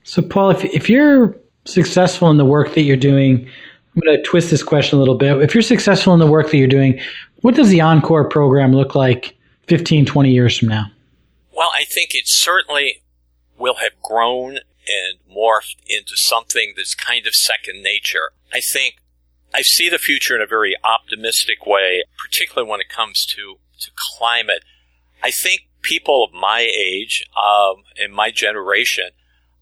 So, 0.02 0.22
Paul, 0.22 0.50
if, 0.50 0.64
if 0.64 0.90
you're 0.90 1.36
successful 1.64 2.30
in 2.30 2.36
the 2.36 2.44
work 2.44 2.74
that 2.74 2.82
you're 2.82 2.96
doing, 2.96 3.48
I'm 3.94 4.02
going 4.02 4.16
to 4.16 4.22
twist 4.22 4.50
this 4.50 4.62
question 4.62 4.98
a 4.98 5.00
little 5.00 5.14
bit. 5.14 5.40
If 5.40 5.54
you're 5.54 5.62
successful 5.62 6.12
in 6.12 6.20
the 6.20 6.26
work 6.26 6.50
that 6.50 6.56
you're 6.56 6.66
doing, 6.66 7.00
what 7.40 7.54
does 7.54 7.68
the 7.68 7.80
Encore 7.80 8.28
program 8.28 8.72
look 8.72 8.94
like 8.94 9.36
15, 9.66 10.04
20 10.04 10.30
years 10.30 10.58
from 10.58 10.68
now? 10.68 10.86
Well, 11.52 11.70
I 11.72 11.84
think 11.84 12.10
it 12.14 12.26
certainly 12.26 13.02
will 13.58 13.76
have 13.76 13.92
grown 14.02 14.56
and 14.56 15.18
morphed 15.30 15.76
into 15.86 16.16
something 16.16 16.74
that's 16.76 16.94
kind 16.94 17.26
of 17.26 17.34
second 17.34 17.82
nature. 17.82 18.32
I 18.52 18.60
think 18.60 18.96
I 19.54 19.62
see 19.62 19.88
the 19.88 19.98
future 19.98 20.34
in 20.34 20.42
a 20.42 20.46
very 20.46 20.74
optimistic 20.82 21.64
way, 21.64 22.02
particularly 22.18 22.68
when 22.68 22.80
it 22.80 22.88
comes 22.88 23.24
to, 23.26 23.58
to 23.80 23.90
climate. 24.18 24.64
I 25.22 25.30
think 25.30 25.68
people 25.82 26.24
of 26.24 26.32
my 26.32 26.60
age 26.60 27.24
um, 27.36 27.84
and 27.96 28.12
my 28.12 28.30
generation 28.30 29.10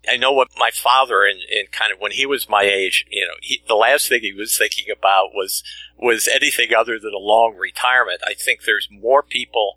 I 0.09 0.17
know 0.17 0.33
what 0.33 0.49
my 0.57 0.71
father 0.71 1.25
and, 1.25 1.41
and 1.51 1.71
kind 1.71 1.93
of 1.93 2.01
when 2.01 2.13
he 2.13 2.27
was 2.27 2.49
my 2.49 2.63
age, 2.63 3.05
you 3.09 3.25
know, 3.25 3.35
he, 3.41 3.63
the 3.69 3.75
last 3.75 4.09
thing 4.09 4.21
he 4.23 4.33
was 4.33 4.57
thinking 4.57 4.87
about 4.91 5.31
was 5.35 5.63
was 5.97 6.29
anything 6.29 6.75
other 6.75 6.99
than 6.99 7.15
a 7.15 7.19
long 7.19 7.57
retirement. 7.57 8.21
I 8.27 8.35
think 8.35 8.63
there's 8.63 8.89
more 8.91 9.23
people 9.23 9.77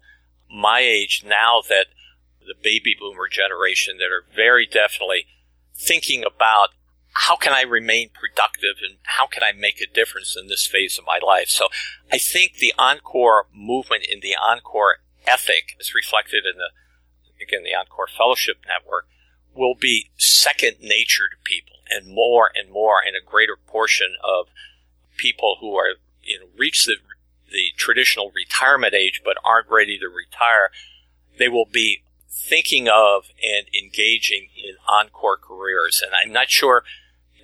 my 0.50 0.80
age 0.80 1.24
now 1.26 1.62
that 1.70 1.88
the 2.40 2.56
baby 2.62 2.96
boomer 3.00 3.28
generation 3.28 3.98
that 3.98 4.06
are 4.06 4.26
very 4.36 4.66
definitely 4.66 5.28
thinking 5.76 6.24
about 6.24 6.70
how 7.28 7.36
can 7.36 7.54
I 7.54 7.62
remain 7.62 8.10
productive 8.14 8.78
and 8.88 8.98
how 9.04 9.26
can 9.26 9.42
I 9.42 9.52
make 9.52 9.82
a 9.82 9.92
difference 9.92 10.38
in 10.40 10.48
this 10.48 10.68
phase 10.68 11.00
of 11.00 11.06
my 11.06 11.20
life. 11.26 11.50
So 11.50 11.68
I 12.12 12.18
think 12.20 12.56
the 12.56 12.74
Encore 12.78 13.48
movement 13.54 14.06
in 14.10 14.20
the 14.20 14.36
Encore 14.36 14.98
ethic 15.26 15.76
is 15.80 15.96
reflected 15.96 16.44
in 16.46 16.58
the 16.58 16.70
again 17.44 17.64
the 17.64 17.76
Encore 17.76 18.08
Fellowship 18.08 18.58
Network 18.68 19.08
will 19.56 19.76
be 19.76 20.12
second 20.18 20.78
nature 20.82 21.30
to 21.32 21.38
people 21.44 21.78
and 21.90 22.08
more 22.08 22.52
and 22.54 22.72
more 22.72 22.98
and 23.06 23.16
a 23.16 23.26
greater 23.26 23.58
portion 23.68 24.16
of 24.24 24.48
people 25.18 25.58
who 25.60 25.76
are 25.76 25.96
you 26.22 26.40
know 26.40 26.46
reach 26.56 26.86
the 26.86 26.98
the 27.52 27.72
traditional 27.76 28.32
retirement 28.36 28.94
age 28.94 29.22
but 29.24 29.38
aren't 29.44 29.70
ready 29.70 29.98
to 29.98 30.08
retire 30.08 30.70
they 31.40 31.50
will 31.50 31.68
be 31.72 32.04
thinking 32.30 32.88
of 32.88 33.26
and 33.44 33.68
engaging 33.74 34.50
in 34.56 34.76
encore 34.88 35.38
careers 35.38 36.04
and 36.04 36.12
i'm 36.22 36.34
not 36.34 36.50
sure 36.50 36.84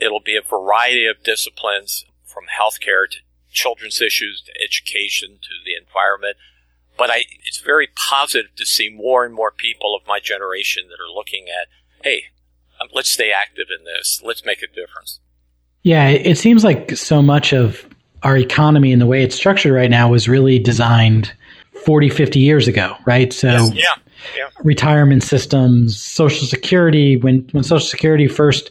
it'll 0.02 0.20
be 0.20 0.36
a 0.36 0.42
variety 0.42 1.06
of 1.06 1.24
disciplines 1.24 2.06
from 2.26 2.46
healthcare 2.46 3.10
to 3.10 3.18
children's 3.52 4.02
issues 4.02 4.42
to 4.42 4.52
education 4.64 5.38
to 5.42 5.50
the 5.66 5.76
environment 5.76 6.38
but 6.98 7.10
I, 7.10 7.24
it's 7.46 7.60
very 7.60 7.90
positive 8.10 8.56
to 8.56 8.66
see 8.66 8.90
more 8.90 9.26
and 9.26 9.34
more 9.34 9.52
people 9.52 9.96
of 9.96 10.08
my 10.08 10.20
generation 10.20 10.84
that 10.90 11.04
are 11.04 11.12
looking 11.14 11.46
at 11.50 11.68
hey, 12.04 12.24
um, 12.82 12.88
let's 12.94 13.12
stay 13.12 13.32
active 13.32 13.68
in 13.78 13.86
this. 13.86 14.22
Let's 14.24 14.46
make 14.46 14.62
a 14.62 14.68
difference. 14.68 15.20
Yeah, 15.84 16.10
it 16.10 16.38
seems 16.38 16.64
like 16.64 16.96
so 16.96 17.22
much 17.22 17.54
of 17.54 17.86
our 18.24 18.38
economy 18.38 18.92
and 18.92 19.02
the 19.02 19.08
way 19.08 19.24
it's 19.24 19.36
structured 19.36 19.74
right 19.74 19.90
now 19.90 20.10
was 20.10 20.28
really 20.28 20.60
designed 20.60 21.34
40, 21.86 22.10
50 22.10 22.40
years 22.40 22.68
ago, 22.68 22.96
right? 23.06 23.34
So, 23.34 23.48
yes, 23.48 23.74
yeah, 23.74 23.84
yeah. 24.38 24.50
retirement 24.64 25.24
systems, 25.24 26.00
Social 26.00 26.46
Security, 26.46 27.18
when, 27.18 27.48
when 27.52 27.64
Social 27.64 27.88
Security 27.88 28.28
first 28.28 28.70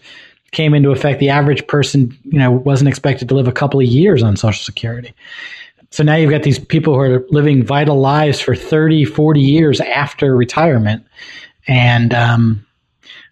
came 0.53 0.75
into 0.75 0.91
effect, 0.91 1.21
the 1.21 1.31
average 1.31 1.67
person, 1.67 2.17
you 2.25 2.39
know, 2.39 2.51
wasn't 2.51 2.89
expected 2.89 3.29
to 3.29 3.35
live 3.35 3.49
a 3.49 3.53
couple 3.53 3.81
of 3.81 3.87
years 3.87 4.23
on 4.23 4.37
Social 4.37 4.65
Security. 4.65 5.15
So 5.91 6.03
now 6.03 6.15
you've 6.15 6.31
got 6.31 6.43
these 6.43 6.59
people 6.59 6.95
who 6.95 7.01
are 7.01 7.27
living 7.31 7.65
vital 7.65 7.99
lives 7.99 8.41
for 8.41 8.55
30, 8.55 9.05
40 9.05 9.41
years 9.41 9.81
after 9.81 10.37
retirement. 10.37 11.05
And, 11.67 12.15
um, 12.15 12.67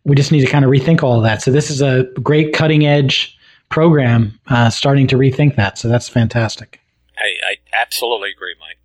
we 0.09 0.16
just 0.16 0.33
need 0.33 0.40
to 0.40 0.50
kind 0.50 0.64
of 0.64 0.70
rethink 0.70 1.02
all 1.02 1.16
of 1.16 1.22
that. 1.22 1.42
So 1.42 1.52
this 1.52 1.70
is 1.70 1.83
a 1.83 2.04
great 2.22 2.54
cutting 2.54 2.87
edge 2.87 3.38
program 3.68 4.38
uh, 4.48 4.70
starting 4.70 5.07
to 5.09 5.16
rethink 5.16 5.57
that. 5.57 5.78
So 5.78 5.88
that's 5.88 6.09
fantastic. 6.09 6.81
I, 7.18 7.26
I 7.50 7.57
absolutely 7.81 8.31
agree, 8.31 8.54
Mike. 8.59 8.78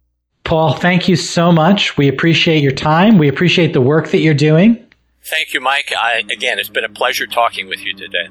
Paul, 0.43 0.73
thank 0.73 1.07
you 1.07 1.15
so 1.15 1.51
much. 1.51 1.97
We 1.97 2.09
appreciate 2.09 2.61
your 2.61 2.73
time. 2.73 3.17
We 3.17 3.29
appreciate 3.29 3.71
the 3.71 3.81
work 3.81 4.09
that 4.09 4.19
you're 4.19 4.33
doing. 4.33 4.82
Thank 5.25 5.53
you, 5.53 5.61
Mike. 5.61 5.93
I, 5.97 6.23
again, 6.31 6.59
it's 6.59 6.69
been 6.69 6.83
a 6.83 6.89
pleasure 6.89 7.25
talking 7.25 7.67
with 7.69 7.79
you 7.79 7.95
today. 7.95 8.27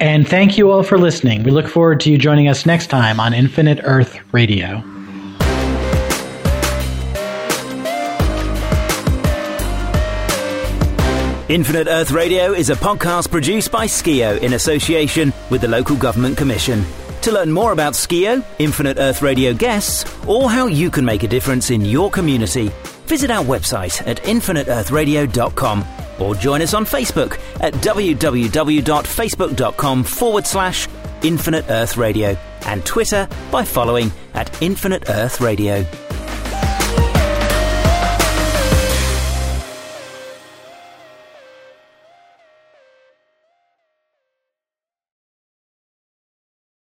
And 0.00 0.28
thank 0.28 0.56
you 0.56 0.70
all 0.70 0.84
for 0.84 0.96
listening. 0.96 1.42
We 1.42 1.50
look 1.50 1.66
forward 1.66 2.00
to 2.00 2.10
you 2.10 2.18
joining 2.18 2.46
us 2.46 2.64
next 2.64 2.86
time 2.86 3.18
on 3.18 3.34
Infinite 3.34 3.80
Earth 3.82 4.20
Radio. 4.32 4.82
Infinite 11.48 11.88
Earth 11.88 12.12
Radio 12.12 12.52
is 12.52 12.70
a 12.70 12.74
podcast 12.74 13.30
produced 13.30 13.72
by 13.72 13.86
Skeo 13.86 14.38
in 14.40 14.52
association 14.52 15.32
with 15.50 15.62
the 15.62 15.68
local 15.68 15.96
government 15.96 16.36
commission. 16.36 16.84
To 17.22 17.32
learn 17.32 17.50
more 17.50 17.72
about 17.72 17.94
Skeo, 17.94 18.44
Infinite 18.60 18.98
Earth 18.98 19.22
Radio 19.22 19.52
guests, 19.54 20.04
or 20.26 20.50
how 20.50 20.66
you 20.66 20.90
can 20.90 21.04
make 21.04 21.24
a 21.24 21.28
difference 21.28 21.70
in 21.70 21.84
your 21.84 22.10
community, 22.10 22.70
visit 23.06 23.30
our 23.30 23.42
website 23.42 24.06
at 24.06 24.22
infiniteearthradio.com 24.22 25.84
or 26.18 26.34
join 26.34 26.62
us 26.62 26.74
on 26.74 26.84
Facebook 26.84 27.38
at 27.60 27.72
www.facebook.com 27.74 30.04
forward 30.04 30.46
slash 30.46 30.88
Infinite 31.22 31.64
Earth 31.68 31.96
Radio 31.96 32.36
and 32.66 32.84
Twitter 32.84 33.28
by 33.50 33.64
following 33.64 34.12
at 34.34 34.62
Infinite 34.62 35.08
Earth 35.08 35.40
Radio. 35.40 35.84